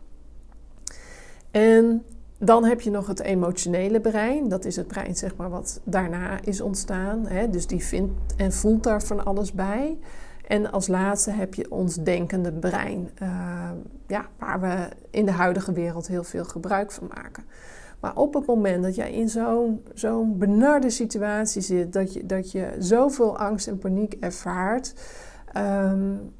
En 1.51 2.03
dan 2.39 2.65
heb 2.65 2.81
je 2.81 2.91
nog 2.91 3.07
het 3.07 3.21
emotionele 3.21 4.01
brein. 4.01 4.49
Dat 4.49 4.65
is 4.65 4.77
het 4.77 4.87
brein 4.87 5.17
zeg 5.17 5.37
maar, 5.37 5.51
wat 5.51 5.81
daarna 5.85 6.39
is 6.43 6.61
ontstaan. 6.61 7.27
Hè? 7.27 7.51
Dus 7.51 7.67
die 7.67 7.85
vindt 7.85 8.13
en 8.37 8.53
voelt 8.53 8.83
daar 8.83 9.03
van 9.03 9.25
alles 9.25 9.53
bij. 9.53 9.99
En 10.47 10.71
als 10.71 10.87
laatste 10.87 11.31
heb 11.31 11.55
je 11.55 11.71
ons 11.71 11.95
denkende 11.95 12.53
brein, 12.53 13.11
uh, 13.23 13.71
ja, 14.07 14.27
waar 14.39 14.61
we 14.61 14.89
in 15.11 15.27
de 15.27 15.33
huidige 15.33 15.73
wereld 15.73 16.07
heel 16.07 16.25
veel 16.25 16.45
gebruik 16.45 16.93
van 16.93 17.11
maken. 17.15 17.45
Maar 18.01 18.17
op 18.17 18.35
het 18.35 18.47
moment 18.47 18.83
dat 18.83 18.95
jij 18.95 19.13
in 19.13 19.29
zo'n 19.29 19.83
zo'n 19.95 20.39
benarde 20.39 20.91
situatie 20.91 21.63
zit, 21.63 21.93
dat 21.93 22.13
je, 22.13 22.27
dat 22.27 22.53
je 22.53 22.75
zoveel 22.79 23.39
angst 23.39 23.67
en 23.67 23.79
paniek 23.79 24.17
ervaart, 24.21 24.95
um, 25.57 26.33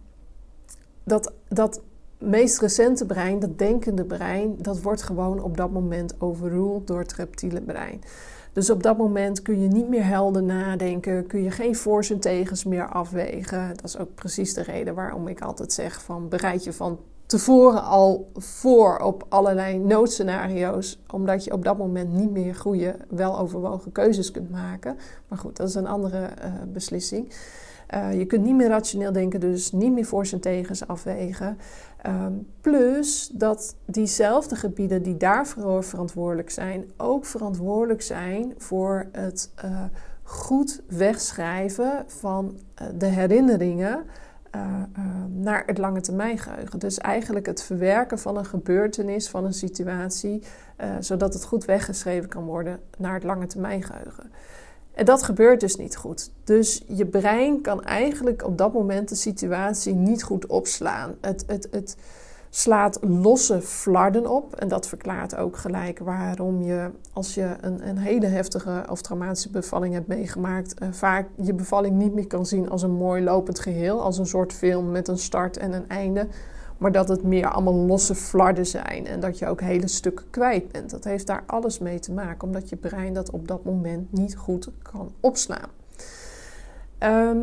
dat, 1.05 1.33
dat 1.49 1.83
meest 2.19 2.61
recente 2.61 3.07
brein, 3.07 3.39
dat 3.39 3.59
denkende 3.59 4.05
brein, 4.05 4.55
dat 4.59 4.83
wordt 4.83 5.03
gewoon 5.03 5.43
op 5.43 5.57
dat 5.57 5.71
moment 5.71 6.15
overruled 6.19 6.87
door 6.87 6.99
het 6.99 7.13
reptiele 7.13 7.61
brein. 7.61 8.01
Dus 8.53 8.71
op 8.71 8.83
dat 8.83 8.99
moment 8.99 9.43
kun 9.43 9.61
je 9.61 9.69
niet 9.69 9.89
meer 9.89 10.05
helder 10.05 10.43
nadenken, 10.43 11.27
kun 11.27 11.43
je 11.43 11.51
geen 11.51 11.77
voor's 11.77 12.11
en 12.11 12.21
tegens 12.21 12.65
meer 12.65 12.89
afwegen. 12.89 13.69
Dat 13.69 13.85
is 13.85 13.99
ook 13.99 14.15
precies 14.15 14.55
de 14.55 14.63
reden 14.63 14.95
waarom 14.95 15.29
ik 15.29 15.41
altijd 15.41 15.73
zeg 15.73 16.03
van 16.03 16.29
bereid 16.29 16.65
je 16.65 16.73
van 16.73 16.99
tevoren 17.27 17.83
al 17.83 18.31
voor 18.35 18.99
op 18.99 19.27
allerlei 19.29 19.79
noodscenario's, 19.79 21.01
omdat 21.13 21.45
je 21.45 21.53
op 21.53 21.65
dat 21.65 21.79
moment 21.79 22.13
niet 22.13 22.31
meer 22.31 22.55
goede, 22.55 22.97
weloverwogen 23.09 23.93
keuzes 23.93 24.31
kunt 24.31 24.51
maken. 24.51 24.97
Maar 25.29 25.39
goed, 25.39 25.57
dat 25.57 25.69
is 25.69 25.75
een 25.75 25.87
andere 25.87 26.19
uh, 26.19 26.53
beslissing. 26.73 27.33
Uh, 27.95 28.19
je 28.19 28.27
kunt 28.27 28.45
niet 28.45 28.55
meer 28.55 28.69
rationeel 28.69 29.13
denken, 29.13 29.41
dus 29.41 29.73
niet 29.73 29.93
meer 29.93 30.05
voor 30.05 30.27
en 30.33 30.41
tegens 30.41 30.87
afwegen. 30.87 31.59
Um, 32.07 32.47
plus 32.61 33.31
dat 33.33 33.77
diezelfde 33.85 34.57
gebieden 34.57 35.03
die 35.03 35.17
daarvoor 35.17 35.85
verantwoordelijk 35.85 36.51
zijn, 36.51 36.85
ook 36.97 37.25
verantwoordelijk 37.25 38.03
zijn 38.03 38.55
voor 38.59 39.07
het 39.13 39.51
uh, 39.65 39.85
goed 40.23 40.83
wegschrijven 40.89 42.05
van 42.07 42.59
uh, 42.83 42.89
de 42.99 43.07
herinneringen 43.07 44.05
naar 45.29 45.63
het 45.67 45.79
lange 45.79 46.01
termijn 46.01 46.39
geheugen. 46.39 46.79
Dus 46.79 46.99
eigenlijk 46.99 47.47
het 47.47 47.63
verwerken 47.63 48.19
van 48.19 48.37
een 48.37 48.45
gebeurtenis, 48.45 49.29
van 49.29 49.45
een 49.45 49.53
situatie, 49.55 50.43
zodat 51.01 51.35
het 51.35 51.45
goed 51.45 51.65
weggeschreven 51.65 52.29
kan 52.29 52.45
worden 52.45 52.81
naar 52.99 53.15
het 53.15 53.23
lange 53.23 53.47
termijn 53.47 53.83
geheugen. 53.83 54.31
En 54.99 55.05
dat 55.05 55.23
gebeurt 55.23 55.61
dus 55.61 55.77
niet 55.77 55.97
goed. 55.97 56.31
Dus 56.45 56.83
je 56.87 57.07
brein 57.07 57.61
kan 57.61 57.85
eigenlijk 57.85 58.45
op 58.45 58.59
dat 58.59 58.73
moment 58.73 59.09
de 59.09 59.15
situatie 59.15 59.95
niet 59.95 60.23
goed 60.23 60.47
opslaan. 60.47 61.15
Het, 61.21 61.45
het, 61.47 61.69
het 61.71 61.97
slaat 62.51 62.99
losse 63.01 63.61
flarden 63.61 64.27
op. 64.27 64.55
En 64.55 64.69
dat 64.69 64.89
verklaart 64.89 65.37
ook 65.37 65.57
gelijk 65.57 65.99
waarom 65.99 66.63
je, 66.63 66.91
als 67.13 67.35
je 67.35 67.57
een, 67.61 67.89
een 67.89 67.99
hele 67.99 68.27
heftige 68.27 68.85
of 68.91 69.03
traumatische 69.03 69.51
bevalling 69.51 69.95
hebt 69.95 70.07
meegemaakt, 70.07 70.83
uh, 70.83 70.89
vaak 70.93 71.29
je 71.37 71.55
bevalling 71.55 71.97
niet 71.97 72.15
meer 72.15 72.27
kan 72.27 72.47
zien 72.47 72.71
als 72.71 72.83
een 72.83 72.97
mooi 72.97 73.23
lopend 73.23 73.59
geheel, 73.59 74.03
als 74.03 74.19
een 74.19 74.27
soort 74.27 74.53
film 74.53 74.91
met 74.91 75.09
een 75.09 75.19
start 75.19 75.57
en 75.57 75.73
een 75.73 75.89
einde 75.89 76.27
maar 76.79 76.93
dat 76.93 77.09
het 77.09 77.23
meer 77.23 77.49
allemaal 77.49 77.75
losse 77.75 78.15
flarden 78.15 78.67
zijn 78.67 79.07
en 79.07 79.21
dat 79.21 79.39
je 79.39 79.47
ook 79.47 79.61
hele 79.61 79.89
stukken 79.89 80.31
kwijt 80.31 80.73
bent. 80.73 80.91
Dat 80.91 81.05
heeft 81.05 81.27
daar 81.27 81.43
alles 81.47 81.79
mee 81.79 81.99
te 81.99 82.13
maken, 82.13 82.47
omdat 82.47 82.69
je 82.69 82.77
brein 82.77 83.13
dat 83.13 83.31
op 83.31 83.49
dat 83.49 83.65
moment 83.65 84.13
niet 84.13 84.37
goed 84.37 84.71
kan 84.83 85.13
opslaan. 85.21 85.71
Ehm, 86.99 87.39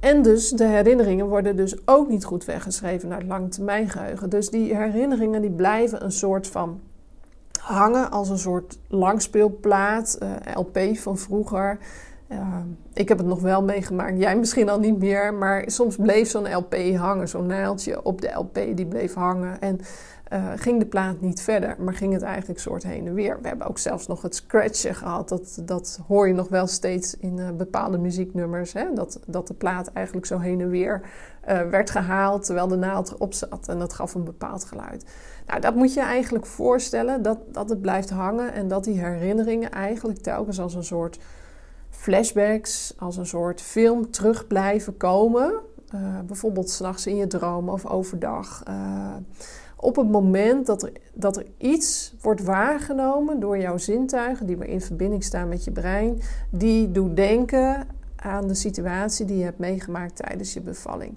en 0.00 0.22
dus 0.22 0.50
de 0.50 0.66
herinneringen 0.66 1.26
worden 1.26 1.56
dus 1.56 1.86
ook 1.86 2.08
niet 2.08 2.24
goed 2.24 2.44
weggeschreven 2.44 3.08
naar 3.08 3.18
het 3.18 3.28
langetermijngeheugen. 3.28 4.30
Dus 4.30 4.50
die 4.50 4.76
herinneringen 4.76 5.40
die 5.40 5.50
blijven 5.50 6.04
een 6.04 6.12
soort 6.12 6.46
van 6.46 6.80
hangen 7.60 8.10
als 8.10 8.28
een 8.28 8.38
soort 8.38 8.78
langspeelplaat, 8.88 10.18
uh, 10.22 10.30
LP 10.54 10.78
van 10.96 11.18
vroeger. 11.18 11.78
Ik 12.92 13.08
heb 13.08 13.18
het 13.18 13.26
nog 13.26 13.40
wel 13.40 13.62
meegemaakt, 13.62 14.18
jij 14.18 14.36
misschien 14.36 14.68
al 14.68 14.78
niet 14.78 14.98
meer, 14.98 15.34
maar 15.34 15.62
soms 15.66 15.96
bleef 15.96 16.28
zo'n 16.28 16.54
LP 16.54 16.76
hangen, 16.96 17.28
zo'n 17.28 17.46
naaldje 17.46 18.02
op 18.02 18.20
de 18.20 18.32
LP 18.34 18.54
die 18.74 18.86
bleef 18.86 19.14
hangen. 19.14 19.60
En 19.60 19.80
uh, 20.32 20.52
ging 20.56 20.78
de 20.78 20.86
plaat 20.86 21.20
niet 21.20 21.42
verder, 21.42 21.76
maar 21.78 21.94
ging 21.94 22.12
het 22.12 22.22
eigenlijk 22.22 22.60
soort 22.60 22.82
heen 22.82 23.06
en 23.06 23.14
weer. 23.14 23.40
We 23.40 23.48
hebben 23.48 23.66
ook 23.66 23.78
zelfs 23.78 24.06
nog 24.06 24.22
het 24.22 24.34
scratchen 24.34 24.94
gehad. 24.94 25.28
Dat, 25.28 25.62
dat 25.64 26.00
hoor 26.06 26.28
je 26.28 26.34
nog 26.34 26.48
wel 26.48 26.66
steeds 26.66 27.16
in 27.16 27.36
uh, 27.36 27.50
bepaalde 27.50 27.98
muzieknummers. 27.98 28.72
Hè? 28.72 28.92
Dat, 28.94 29.20
dat 29.26 29.46
de 29.46 29.54
plaat 29.54 29.92
eigenlijk 29.92 30.26
zo 30.26 30.38
heen 30.38 30.60
en 30.60 30.68
weer 30.68 31.00
uh, 31.48 31.60
werd 31.60 31.90
gehaald 31.90 32.44
terwijl 32.44 32.68
de 32.68 32.76
naald 32.76 33.10
erop 33.10 33.34
zat. 33.34 33.68
En 33.68 33.78
dat 33.78 33.92
gaf 33.92 34.14
een 34.14 34.24
bepaald 34.24 34.64
geluid. 34.64 35.04
Nou, 35.46 35.60
dat 35.60 35.74
moet 35.74 35.94
je 35.94 36.00
eigenlijk 36.00 36.46
voorstellen, 36.46 37.22
dat, 37.22 37.38
dat 37.52 37.68
het 37.68 37.80
blijft 37.80 38.10
hangen 38.10 38.52
en 38.52 38.68
dat 38.68 38.84
die 38.84 39.00
herinneringen 39.00 39.70
eigenlijk 39.70 40.18
telkens 40.18 40.60
als 40.60 40.74
een 40.74 40.84
soort 40.84 41.18
flashbacks 41.90 42.94
als 42.98 43.16
een 43.16 43.26
soort 43.26 43.60
film 43.60 44.10
terug 44.10 44.46
blijven 44.46 44.96
komen. 44.96 45.52
Uh, 45.94 46.18
bijvoorbeeld 46.26 46.70
s'nachts 46.70 47.06
in 47.06 47.16
je 47.16 47.26
dromen 47.26 47.72
of 47.72 47.86
overdag. 47.86 48.62
Uh, 48.68 49.14
op 49.76 49.96
het 49.96 50.10
moment 50.10 50.66
dat 50.66 50.82
er, 50.82 50.92
dat 51.14 51.36
er 51.36 51.46
iets 51.56 52.14
wordt 52.20 52.42
waargenomen 52.42 53.40
door 53.40 53.58
jouw 53.58 53.76
zintuigen, 53.76 54.46
die 54.46 54.56
weer 54.56 54.68
in 54.68 54.80
verbinding 54.80 55.24
staan 55.24 55.48
met 55.48 55.64
je 55.64 55.70
brein, 55.70 56.20
die 56.50 56.90
doet 56.90 57.16
denken 57.16 57.86
aan 58.16 58.48
de 58.48 58.54
situatie 58.54 59.26
die 59.26 59.36
je 59.36 59.44
hebt 59.44 59.58
meegemaakt 59.58 60.16
tijdens 60.16 60.52
je 60.52 60.60
bevalling. 60.60 61.14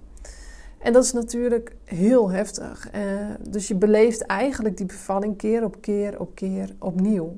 En 0.80 0.94
dat 0.94 1.04
is 1.04 1.14
natuurlijk 1.14 1.76
heel 1.84 2.30
heftig. 2.30 2.90
Uh, 2.96 3.02
dus 3.50 3.68
je 3.68 3.76
beleeft 3.76 4.22
eigenlijk 4.22 4.78
die 4.78 4.86
bevalling 4.86 5.38
keer 5.38 5.64
op 5.64 5.82
keer 5.82 6.20
op 6.20 6.36
keer 6.36 6.76
opnieuw 6.80 7.36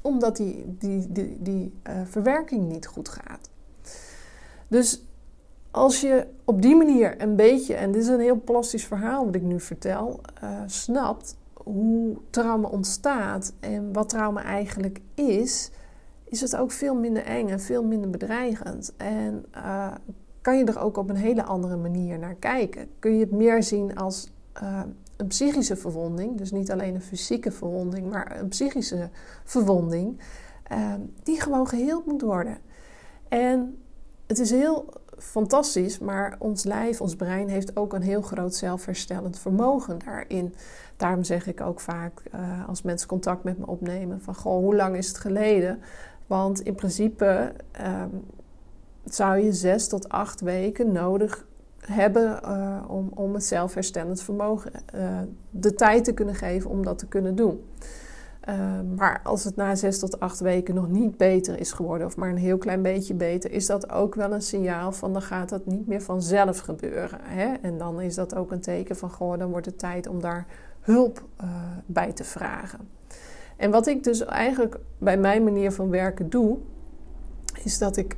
omdat 0.00 0.36
die, 0.36 0.76
die, 0.78 1.12
die, 1.12 1.36
die 1.40 1.72
uh, 1.88 2.00
verwerking 2.04 2.68
niet 2.68 2.86
goed 2.86 3.08
gaat. 3.08 3.50
Dus 4.68 5.04
als 5.70 6.00
je 6.00 6.26
op 6.44 6.62
die 6.62 6.76
manier 6.76 7.22
een 7.22 7.36
beetje, 7.36 7.74
en 7.74 7.92
dit 7.92 8.02
is 8.02 8.08
een 8.08 8.20
heel 8.20 8.42
plastisch 8.44 8.86
verhaal 8.86 9.24
wat 9.24 9.34
ik 9.34 9.42
nu 9.42 9.60
vertel, 9.60 10.20
uh, 10.44 10.60
snapt 10.66 11.36
hoe 11.52 12.16
trauma 12.30 12.68
ontstaat 12.68 13.52
en 13.60 13.92
wat 13.92 14.08
trauma 14.08 14.42
eigenlijk 14.42 15.00
is, 15.14 15.70
is 16.24 16.40
het 16.40 16.56
ook 16.56 16.70
veel 16.70 16.94
minder 16.94 17.22
eng 17.24 17.48
en 17.48 17.60
veel 17.60 17.84
minder 17.84 18.10
bedreigend. 18.10 18.92
En 18.96 19.44
uh, 19.56 19.94
kan 20.40 20.58
je 20.58 20.64
er 20.64 20.80
ook 20.80 20.96
op 20.96 21.10
een 21.10 21.16
hele 21.16 21.42
andere 21.42 21.76
manier 21.76 22.18
naar 22.18 22.34
kijken. 22.34 22.88
Kun 22.98 23.12
je 23.12 23.20
het 23.20 23.30
meer 23.30 23.62
zien 23.62 23.96
als 23.96 24.32
een 25.20 25.26
psychische 25.26 25.76
verwonding, 25.76 26.38
dus 26.38 26.50
niet 26.50 26.70
alleen 26.70 26.94
een 26.94 27.02
fysieke 27.02 27.50
verwonding, 27.50 28.10
maar 28.10 28.40
een 28.40 28.48
psychische 28.48 29.08
verwonding, 29.44 30.20
ehm, 30.62 31.00
die 31.22 31.40
gewoon 31.40 31.68
geheeld 31.68 32.06
moet 32.06 32.22
worden. 32.22 32.58
En 33.28 33.78
het 34.26 34.38
is 34.38 34.50
heel 34.50 34.88
fantastisch, 35.18 35.98
maar 35.98 36.36
ons 36.38 36.64
lijf, 36.64 37.00
ons 37.00 37.16
brein 37.16 37.48
heeft 37.48 37.76
ook 37.76 37.92
een 37.92 38.02
heel 38.02 38.22
groot 38.22 38.54
zelfherstellend 38.54 39.38
vermogen 39.38 39.98
daarin. 40.04 40.54
Daarom 40.96 41.24
zeg 41.24 41.46
ik 41.46 41.60
ook 41.60 41.80
vaak 41.80 42.22
uh, 42.34 42.68
als 42.68 42.82
mensen 42.82 43.08
contact 43.08 43.44
met 43.44 43.58
me 43.58 43.66
opnemen 43.66 44.20
van 44.20 44.34
goh, 44.34 44.58
hoe 44.58 44.76
lang 44.76 44.96
is 44.96 45.08
het 45.08 45.18
geleden? 45.18 45.80
Want 46.26 46.60
in 46.60 46.74
principe 46.74 47.52
um, 47.80 48.24
zou 49.04 49.38
je 49.38 49.52
zes 49.52 49.88
tot 49.88 50.08
acht 50.08 50.40
weken 50.40 50.92
nodig 50.92 51.46
hebben 51.86 52.40
uh, 52.44 52.84
om, 52.88 53.10
om 53.14 53.34
het 53.34 53.44
zelfherstellend 53.44 54.22
vermogen 54.22 54.72
uh, 54.94 55.18
de 55.50 55.74
tijd 55.74 56.04
te 56.04 56.12
kunnen 56.12 56.34
geven 56.34 56.70
om 56.70 56.84
dat 56.84 56.98
te 56.98 57.06
kunnen 57.06 57.34
doen. 57.34 57.64
Uh, 58.48 58.54
maar 58.96 59.20
als 59.22 59.44
het 59.44 59.56
na 59.56 59.74
zes 59.74 59.98
tot 59.98 60.20
acht 60.20 60.40
weken 60.40 60.74
nog 60.74 60.88
niet 60.88 61.16
beter 61.16 61.60
is 61.60 61.72
geworden, 61.72 62.06
of 62.06 62.16
maar 62.16 62.30
een 62.30 62.36
heel 62.36 62.58
klein 62.58 62.82
beetje 62.82 63.14
beter, 63.14 63.52
is 63.52 63.66
dat 63.66 63.90
ook 63.90 64.14
wel 64.14 64.32
een 64.32 64.42
signaal 64.42 64.92
van 64.92 65.12
dan 65.12 65.22
gaat 65.22 65.48
dat 65.48 65.66
niet 65.66 65.86
meer 65.86 66.02
vanzelf 66.02 66.58
gebeuren. 66.58 67.18
Hè? 67.22 67.54
En 67.62 67.78
dan 67.78 68.00
is 68.00 68.14
dat 68.14 68.34
ook 68.34 68.50
een 68.50 68.60
teken 68.60 68.96
van 68.96 69.10
gewoon 69.10 69.38
dan 69.38 69.50
wordt 69.50 69.66
het 69.66 69.78
tijd 69.78 70.06
om 70.06 70.20
daar 70.20 70.46
hulp 70.80 71.24
bij 71.86 72.12
te 72.12 72.24
vragen. 72.24 72.88
En 73.56 73.70
wat 73.70 73.86
ik 73.86 74.04
dus 74.04 74.24
eigenlijk 74.24 74.78
bij 74.98 75.18
mijn 75.18 75.44
manier 75.44 75.72
van 75.72 75.90
werken 75.90 76.30
doe, 76.30 76.58
is 77.64 77.78
dat 77.78 77.96
ik 77.96 78.16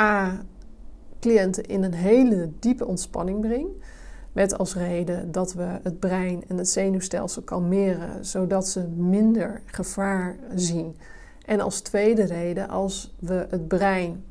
A 0.00 0.40
cliënten 1.20 1.64
in 1.64 1.82
een 1.82 1.94
hele 1.94 2.50
diepe 2.58 2.86
ontspanning 2.86 3.40
breng. 3.40 3.66
Met 4.32 4.58
als 4.58 4.74
reden 4.74 5.32
dat 5.32 5.52
we 5.52 5.78
het 5.82 5.98
brein 5.98 6.42
en 6.48 6.58
het 6.58 6.68
zenuwstelsel 6.68 7.42
kalmeren, 7.42 8.24
zodat 8.24 8.68
ze 8.68 8.88
minder 8.88 9.62
gevaar 9.64 10.36
zien. 10.54 10.96
En 11.44 11.60
als 11.60 11.80
tweede 11.80 12.24
reden, 12.24 12.68
als 12.68 13.14
we 13.18 13.46
het 13.48 13.68
brein, 13.68 14.24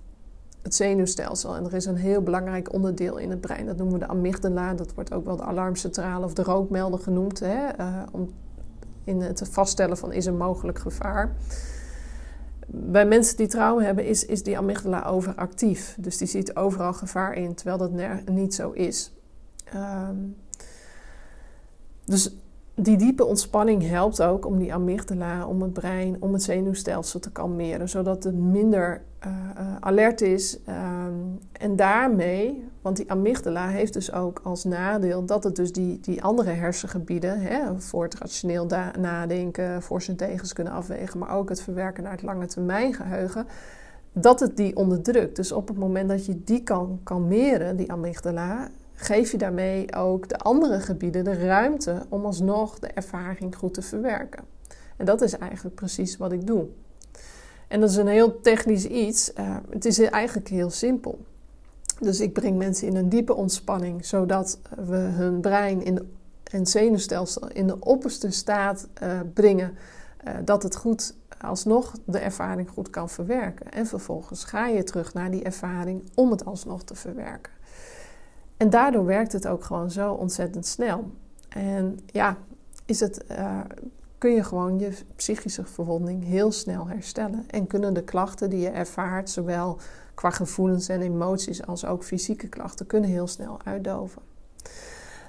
het 0.61 0.75
zenuwstelsel, 0.75 1.55
en 1.55 1.65
er 1.65 1.73
is 1.73 1.85
een 1.85 1.95
heel 1.95 2.21
belangrijk 2.21 2.73
onderdeel 2.73 3.17
in 3.17 3.29
het 3.29 3.41
brein, 3.41 3.65
dat 3.65 3.77
noemen 3.77 3.99
we 3.99 4.05
de 4.05 4.11
amygdala, 4.11 4.73
dat 4.73 4.93
wordt 4.93 5.13
ook 5.13 5.25
wel 5.25 5.35
de 5.35 5.43
alarmcentrale 5.43 6.25
of 6.25 6.33
de 6.33 6.43
rookmelder 6.43 6.99
genoemd, 6.99 7.39
hè, 7.39 7.79
uh, 7.79 8.01
om 8.11 8.29
in 9.03 9.21
het 9.21 9.41
vaststellen 9.51 9.97
van 9.97 10.11
is 10.11 10.25
er 10.25 10.33
mogelijk 10.33 10.79
gevaar 10.79 11.35
bij 12.71 13.05
mensen 13.05 13.37
die 13.37 13.47
trauma 13.47 13.81
hebben, 13.81 14.05
is, 14.05 14.25
is 14.25 14.43
die 14.43 14.57
amygdala 14.57 15.05
overactief. 15.05 15.97
Dus 15.99 16.17
die 16.17 16.27
ziet 16.27 16.55
overal 16.55 16.93
gevaar 16.93 17.33
in, 17.33 17.53
terwijl 17.53 17.77
dat 17.77 17.91
niet 18.25 18.53
zo 18.53 18.71
is. 18.71 19.13
Um, 19.75 20.35
dus 22.05 22.35
die 22.75 22.97
diepe 22.97 23.25
ontspanning 23.25 23.87
helpt 23.87 24.21
ook 24.21 24.45
om 24.45 24.57
die 24.57 24.73
amygdala, 24.73 25.47
om 25.47 25.61
het 25.61 25.73
brein, 25.73 26.17
om 26.19 26.33
het 26.33 26.43
zenuwstelsel 26.43 27.19
te 27.19 27.31
kalmeren, 27.31 27.89
zodat 27.89 28.23
het 28.23 28.35
minder 28.35 29.01
uh, 29.25 29.75
alert 29.79 30.21
is. 30.21 30.59
Um, 30.67 31.37
en 31.51 31.75
daarmee, 31.75 32.68
want 32.81 32.97
die 32.97 33.11
amygdala 33.11 33.67
heeft 33.67 33.93
dus 33.93 34.11
ook 34.11 34.41
als 34.43 34.63
nadeel 34.63 35.25
dat 35.25 35.43
het 35.43 35.55
dus 35.55 35.71
die, 35.71 35.99
die 35.99 36.23
andere 36.23 36.51
hersengebieden, 36.51 37.41
hè, 37.41 37.79
voor 37.79 38.03
het 38.03 38.15
rationeel 38.15 38.65
nadenken, 38.99 39.81
voor 39.81 40.01
zijn 40.01 40.17
tegens 40.17 40.53
kunnen 40.53 40.73
afwegen, 40.73 41.19
maar 41.19 41.35
ook 41.35 41.49
het 41.49 41.61
verwerken 41.61 42.03
naar 42.03 42.11
het 42.11 42.21
lange 42.21 42.45
termijn 42.45 42.93
geheugen, 42.93 43.47
dat 44.13 44.39
het 44.39 44.57
die 44.57 44.75
onderdrukt. 44.75 45.35
Dus 45.35 45.51
op 45.51 45.67
het 45.67 45.77
moment 45.77 46.09
dat 46.09 46.25
je 46.25 46.43
die 46.43 46.63
kan 46.63 46.99
kalmeren, 47.03 47.75
die 47.75 47.91
amygdala, 47.91 48.69
geef 48.93 49.31
je 49.31 49.37
daarmee 49.37 49.95
ook 49.95 50.29
de 50.29 50.37
andere 50.37 50.79
gebieden 50.79 51.23
de 51.23 51.45
ruimte 51.45 52.05
om 52.09 52.25
alsnog 52.25 52.79
de 52.79 52.87
ervaring 52.87 53.55
goed 53.55 53.73
te 53.73 53.81
verwerken. 53.81 54.43
En 54.97 55.05
dat 55.05 55.21
is 55.21 55.37
eigenlijk 55.37 55.75
precies 55.75 56.17
wat 56.17 56.31
ik 56.31 56.47
doe. 56.47 56.67
En 57.67 57.79
dat 57.79 57.89
is 57.89 57.95
een 57.95 58.07
heel 58.07 58.39
technisch 58.41 58.85
iets. 58.85 59.31
Uh, 59.39 59.57
het 59.69 59.85
is 59.85 59.99
eigenlijk 59.99 60.47
heel 60.47 60.69
simpel. 60.69 61.19
Dus 61.99 62.19
ik 62.19 62.33
breng 62.33 62.57
mensen 62.57 62.87
in 62.87 62.95
een 62.95 63.09
diepe 63.09 63.35
ontspanning, 63.35 64.05
zodat 64.05 64.59
we 64.75 64.95
hun 64.95 65.41
brein 65.41 65.83
in 65.83 66.17
en 66.49 66.65
zenuwstelsel 66.65 67.47
in 67.47 67.67
de 67.67 67.79
opperste 67.79 68.31
staat 68.31 68.87
uh, 69.03 69.19
brengen. 69.33 69.77
Uh, 70.27 70.33
dat 70.45 70.63
het 70.63 70.75
goed 70.75 71.15
alsnog 71.41 71.93
de 72.05 72.19
ervaring 72.19 72.69
goed 72.69 72.89
kan 72.89 73.09
verwerken. 73.09 73.71
En 73.71 73.87
vervolgens 73.87 74.43
ga 74.43 74.67
je 74.67 74.83
terug 74.83 75.13
naar 75.13 75.31
die 75.31 75.43
ervaring 75.43 76.03
om 76.15 76.31
het 76.31 76.45
alsnog 76.45 76.83
te 76.83 76.95
verwerken. 76.95 77.51
En 78.57 78.69
daardoor 78.69 79.05
werkt 79.05 79.31
het 79.31 79.47
ook 79.47 79.63
gewoon 79.63 79.91
zo 79.91 80.13
ontzettend 80.13 80.65
snel. 80.65 81.11
En 81.49 81.99
ja, 82.05 82.37
is 82.85 82.99
het, 82.99 83.25
uh, 83.31 83.59
kun 84.17 84.31
je 84.31 84.43
gewoon 84.43 84.79
je 84.79 84.91
psychische 85.15 85.65
verwonding 85.65 86.23
heel 86.23 86.51
snel 86.51 86.87
herstellen. 86.87 87.43
En 87.49 87.67
kunnen 87.67 87.93
de 87.93 88.03
klachten 88.03 88.49
die 88.49 88.59
je 88.59 88.69
ervaart, 88.69 89.29
zowel 89.29 89.77
qua 90.19 90.29
gevoelens 90.29 90.87
en 90.87 91.01
emoties 91.01 91.65
als 91.65 91.85
ook 91.85 92.03
fysieke 92.03 92.47
klachten, 92.47 92.85
kunnen 92.85 93.09
heel 93.09 93.27
snel 93.27 93.59
uitdoven. 93.63 94.21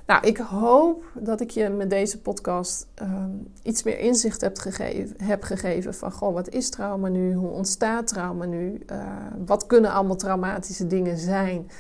Nou, 0.07 0.27
ik 0.27 0.37
hoop 0.37 1.05
dat 1.15 1.41
ik 1.41 1.51
je 1.51 1.69
met 1.69 1.91
deze 1.91 2.21
podcast 2.21 2.87
um, 3.03 3.53
iets 3.63 3.83
meer 3.83 3.99
inzicht 3.99 4.41
heb 4.41 4.59
gegeven, 4.59 5.25
heb 5.25 5.43
gegeven 5.43 5.95
van, 5.95 6.13
goh, 6.13 6.35
wat 6.35 6.49
is 6.49 6.71
trauma 6.71 7.09
nu? 7.09 7.35
Hoe 7.35 7.51
ontstaat 7.51 8.07
trauma 8.07 8.45
nu? 8.45 8.83
Uh, 8.93 9.07
wat 9.47 9.67
kunnen 9.67 9.93
allemaal 9.93 10.17
traumatische 10.17 10.87
dingen 10.87 11.19
zijn? 11.19 11.71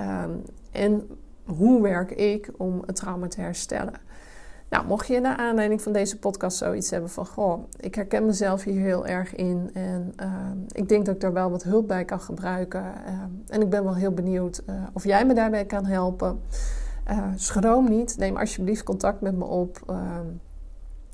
Um, 0.00 0.42
en 0.70 1.08
hoe 1.44 1.82
werk 1.82 2.10
ik 2.10 2.50
om 2.56 2.82
het 2.86 2.96
trauma 2.96 3.28
te 3.28 3.40
herstellen? 3.40 3.94
Nou, 4.70 4.86
mocht 4.86 5.06
je 5.06 5.20
naar 5.20 5.36
aanleiding 5.36 5.82
van 5.82 5.92
deze 5.92 6.18
podcast 6.18 6.56
zoiets 6.56 6.90
hebben 6.90 7.10
van... 7.10 7.26
Goh, 7.26 7.64
ik 7.76 7.94
herken 7.94 8.26
mezelf 8.26 8.64
hier 8.64 8.80
heel 8.80 9.06
erg 9.06 9.34
in 9.34 9.70
en 9.72 10.12
uh, 10.22 10.26
ik 10.68 10.88
denk 10.88 11.06
dat 11.06 11.14
ik 11.14 11.20
daar 11.20 11.32
wel 11.32 11.50
wat 11.50 11.62
hulp 11.62 11.88
bij 11.88 12.04
kan 12.04 12.20
gebruiken. 12.20 12.84
Uh, 13.06 13.12
en 13.48 13.60
ik 13.60 13.70
ben 13.70 13.84
wel 13.84 13.94
heel 13.94 14.12
benieuwd 14.12 14.62
uh, 14.68 14.82
of 14.92 15.04
jij 15.04 15.26
me 15.26 15.34
daarbij 15.34 15.64
kan 15.64 15.84
helpen. 15.84 16.40
Uh, 17.10 17.26
schroom 17.34 17.88
niet, 17.88 18.16
neem 18.18 18.36
alsjeblieft 18.36 18.82
contact 18.82 19.20
met 19.20 19.36
me 19.36 19.44
op. 19.44 19.80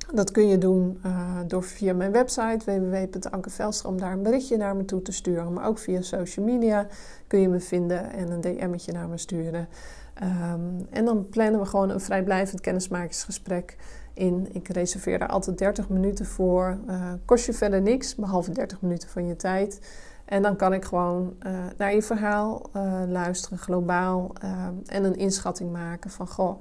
Ehm, 0.06 0.16
dat 0.16 0.30
kun 0.30 0.48
je 0.48 0.58
doen 0.58 1.00
door 1.46 1.62
via 1.62 1.94
mijn 1.94 2.12
website 2.12 2.58
www.ankevelstra 2.64 3.88
om 3.88 3.98
daar 3.98 4.12
een 4.12 4.22
berichtje 4.22 4.56
naar 4.56 4.76
me 4.76 4.84
toe 4.84 5.02
te 5.02 5.12
sturen. 5.12 5.52
Maar 5.52 5.66
ook 5.66 5.78
via 5.78 6.00
social 6.00 6.44
media 6.44 6.86
kun 7.26 7.40
je 7.40 7.48
me 7.48 7.60
vinden 7.60 8.12
en 8.12 8.30
een 8.30 8.40
DM'tje 8.40 8.92
naar 8.92 9.08
me 9.08 9.18
sturen. 9.18 9.68
Um, 10.22 10.86
en 10.90 11.04
dan 11.04 11.28
plannen 11.28 11.60
we 11.60 11.66
gewoon 11.66 11.90
een 11.90 12.00
vrijblijvend 12.00 12.60
kennismakingsgesprek 12.60 13.76
in. 14.14 14.48
Ik 14.52 14.68
reserveer 14.68 15.18
daar 15.18 15.28
altijd 15.28 15.58
30 15.58 15.88
minuten 15.88 16.26
voor. 16.26 16.78
Uh, 16.88 17.12
kost 17.24 17.46
je 17.46 17.52
verder 17.52 17.82
niks, 17.82 18.14
behalve 18.14 18.52
30 18.52 18.80
minuten 18.80 19.08
van 19.08 19.26
je 19.26 19.36
tijd. 19.36 19.80
En 20.24 20.42
dan 20.42 20.56
kan 20.56 20.72
ik 20.72 20.84
gewoon 20.84 21.36
uh, 21.46 21.52
naar 21.76 21.94
je 21.94 22.02
verhaal 22.02 22.70
luisteren, 23.08 23.58
globaal. 23.58 24.32
Ehm, 24.40 24.74
en 24.86 25.04
een 25.04 25.16
inschatting 25.16 25.72
maken 25.72 26.10
van: 26.10 26.28
goh, 26.28 26.60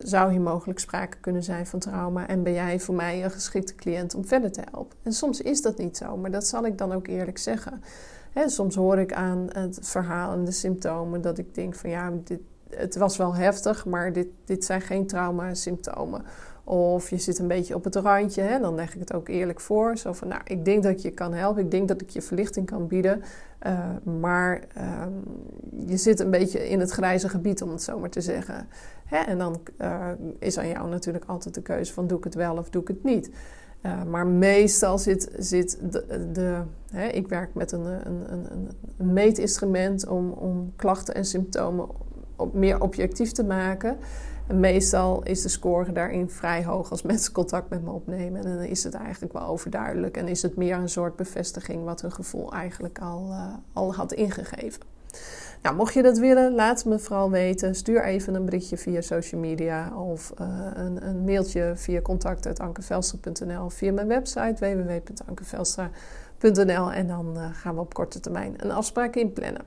zou, 0.00 0.30
hier 0.30 0.40
mogelijk 0.40 0.78
sprake 0.78 1.16
kunnen 1.20 1.42
zijn 1.42 1.66
van 1.66 1.78
trauma? 1.78 2.28
En 2.28 2.42
ben 2.42 2.52
jij 2.52 2.80
voor 2.80 2.94
mij 2.94 3.24
een 3.24 3.30
geschikte 3.30 3.74
cliënt 3.74 4.14
om 4.14 4.26
verder 4.26 4.52
te 4.52 4.62
helpen? 4.70 4.96
En 5.02 5.12
soms 5.12 5.40
is 5.40 5.62
dat 5.62 5.78
niet 5.78 5.96
zo, 5.96 6.16
maar 6.16 6.30
dat 6.30 6.46
zal 6.46 6.66
ik 6.66 6.78
dan 6.78 6.92
ook 6.92 7.06
eerlijk 7.06 7.38
zeggen 7.38 7.82
soms 8.46 8.74
hoor 8.74 8.98
ik 8.98 9.12
aan 9.12 9.48
het 9.52 9.78
verhaal 9.82 10.32
en 10.32 10.44
de 10.44 10.52
symptomen 10.52 11.20
dat 11.20 11.38
ik 11.38 11.54
denk 11.54 11.74
van 11.74 11.90
ja, 11.90 12.12
dit, 12.24 12.40
het 12.70 12.96
was 12.96 13.16
wel 13.16 13.34
heftig, 13.34 13.86
maar 13.86 14.12
dit, 14.12 14.26
dit 14.44 14.64
zijn 14.64 14.80
geen 14.80 15.06
trauma-symptomen. 15.06 16.22
Of 16.64 17.10
je 17.10 17.18
zit 17.18 17.38
een 17.38 17.48
beetje 17.48 17.74
op 17.74 17.84
het 17.84 17.94
randje, 17.94 18.58
dan 18.60 18.74
leg 18.74 18.94
ik 18.94 19.00
het 19.00 19.14
ook 19.14 19.28
eerlijk 19.28 19.60
voor. 19.60 19.96
Zo 19.96 20.12
van, 20.12 20.28
nou, 20.28 20.40
ik 20.44 20.64
denk 20.64 20.82
dat 20.82 21.02
je 21.02 21.10
kan 21.10 21.32
helpen, 21.32 21.62
ik 21.62 21.70
denk 21.70 21.88
dat 21.88 22.00
ik 22.00 22.10
je 22.10 22.22
verlichting 22.22 22.66
kan 22.66 22.86
bieden. 22.86 23.22
Uh, 23.66 23.88
maar 24.20 24.60
uh, 24.76 25.06
je 25.86 25.96
zit 25.96 26.20
een 26.20 26.30
beetje 26.30 26.68
in 26.68 26.80
het 26.80 26.90
grijze 26.90 27.28
gebied, 27.28 27.62
om 27.62 27.70
het 27.70 27.82
zo 27.82 27.98
maar 27.98 28.10
te 28.10 28.20
zeggen. 28.20 28.68
Hè, 29.06 29.16
en 29.16 29.38
dan 29.38 29.60
uh, 29.78 30.08
is 30.38 30.58
aan 30.58 30.68
jou 30.68 30.88
natuurlijk 30.88 31.24
altijd 31.24 31.54
de 31.54 31.62
keuze 31.62 31.92
van 31.92 32.06
doe 32.06 32.18
ik 32.18 32.24
het 32.24 32.34
wel 32.34 32.56
of 32.56 32.70
doe 32.70 32.82
ik 32.82 32.88
het 32.88 33.04
niet. 33.04 33.30
Uh, 33.82 34.02
maar 34.02 34.26
meestal 34.26 34.98
zit, 34.98 35.30
zit 35.38 35.78
de. 36.32 36.62
hè, 36.90 37.06
ik 37.06 37.28
werk 37.28 37.54
met 37.54 37.72
een, 37.72 37.84
een, 37.84 38.32
een, 38.32 38.70
een 38.98 39.12
meetinstrument 39.12 40.06
om, 40.06 40.30
om 40.30 40.72
klachten 40.76 41.14
en 41.14 41.24
symptomen 41.24 41.88
op, 42.36 42.54
meer 42.54 42.80
objectief 42.80 43.32
te 43.32 43.44
maken. 43.44 43.96
En 44.46 44.60
meestal 44.60 45.22
is 45.22 45.42
de 45.42 45.48
score 45.48 45.92
daarin 45.92 46.30
vrij 46.30 46.64
hoog 46.64 46.90
als 46.90 47.02
mensen 47.12 47.32
contact 47.32 47.70
met 47.70 47.82
me 47.82 47.90
opnemen. 47.90 48.44
En 48.44 48.56
dan 48.56 48.64
is 48.64 48.84
het 48.84 48.94
eigenlijk 48.94 49.32
wel 49.32 49.46
overduidelijk. 49.46 50.16
En 50.16 50.28
is 50.28 50.42
het 50.42 50.56
meer 50.56 50.76
een 50.76 50.88
soort 50.88 51.16
bevestiging 51.16 51.84
wat 51.84 52.00
hun 52.00 52.12
gevoel 52.12 52.52
eigenlijk 52.52 52.98
al, 52.98 53.34
al 53.72 53.94
had 53.94 54.12
ingegeven. 54.12 54.82
Nou, 55.66 55.78
mocht 55.78 55.94
je 55.94 56.02
dat 56.02 56.18
willen, 56.18 56.54
laat 56.54 56.84
me 56.84 56.98
vooral 56.98 57.30
weten. 57.30 57.74
Stuur 57.74 58.04
even 58.04 58.34
een 58.34 58.44
berichtje 58.44 58.76
via 58.76 59.00
social 59.00 59.40
media 59.40 59.96
of 59.96 60.32
uh, 60.40 60.46
een, 60.74 61.06
een, 61.06 61.24
mailtje 61.24 61.72
via 61.74 62.00
contact.ankevelstra.nl 62.00 63.70
via 63.70 63.92
mijn 63.92 64.06
website 64.06 64.54
www.ankevelstra.nl 64.58 66.92
en 66.92 67.06
dan 67.06 67.32
uh, 67.36 67.44
gaan 67.52 67.74
we 67.74 67.80
op 67.80 67.94
korte 67.94 68.20
termijn 68.20 68.54
een 68.56 68.70
afspraak 68.70 69.16
inplannen. 69.16 69.62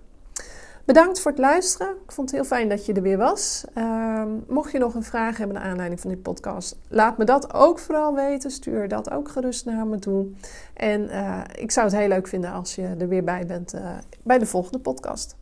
Bedankt 0.85 1.19
voor 1.19 1.31
het 1.31 1.39
luisteren. 1.39 1.95
Ik 2.03 2.11
vond 2.11 2.31
het 2.31 2.39
heel 2.39 2.47
fijn 2.47 2.69
dat 2.69 2.85
je 2.85 2.93
er 2.93 3.01
weer 3.01 3.17
was. 3.17 3.65
Uh, 3.77 4.23
mocht 4.47 4.71
je 4.71 4.79
nog 4.79 4.93
een 4.93 5.03
vraag 5.03 5.37
hebben 5.37 5.55
naar 5.55 5.65
aanleiding 5.65 6.01
van 6.01 6.09
dit 6.09 6.21
podcast, 6.21 6.77
laat 6.87 7.17
me 7.17 7.23
dat 7.23 7.53
ook 7.53 7.79
vooral 7.79 8.15
weten. 8.15 8.51
Stuur 8.51 8.87
dat 8.87 9.11
ook 9.11 9.29
gerust 9.29 9.65
naar 9.65 9.87
me 9.87 9.99
toe. 9.99 10.27
En 10.73 11.01
uh, 11.01 11.41
ik 11.55 11.71
zou 11.71 11.87
het 11.87 11.95
heel 11.95 12.07
leuk 12.07 12.27
vinden 12.27 12.51
als 12.51 12.75
je 12.75 12.95
er 12.99 13.07
weer 13.07 13.23
bij 13.23 13.45
bent 13.45 13.73
bij 14.23 14.39
de 14.39 14.45
volgende 14.45 14.79
podcast. 14.79 15.38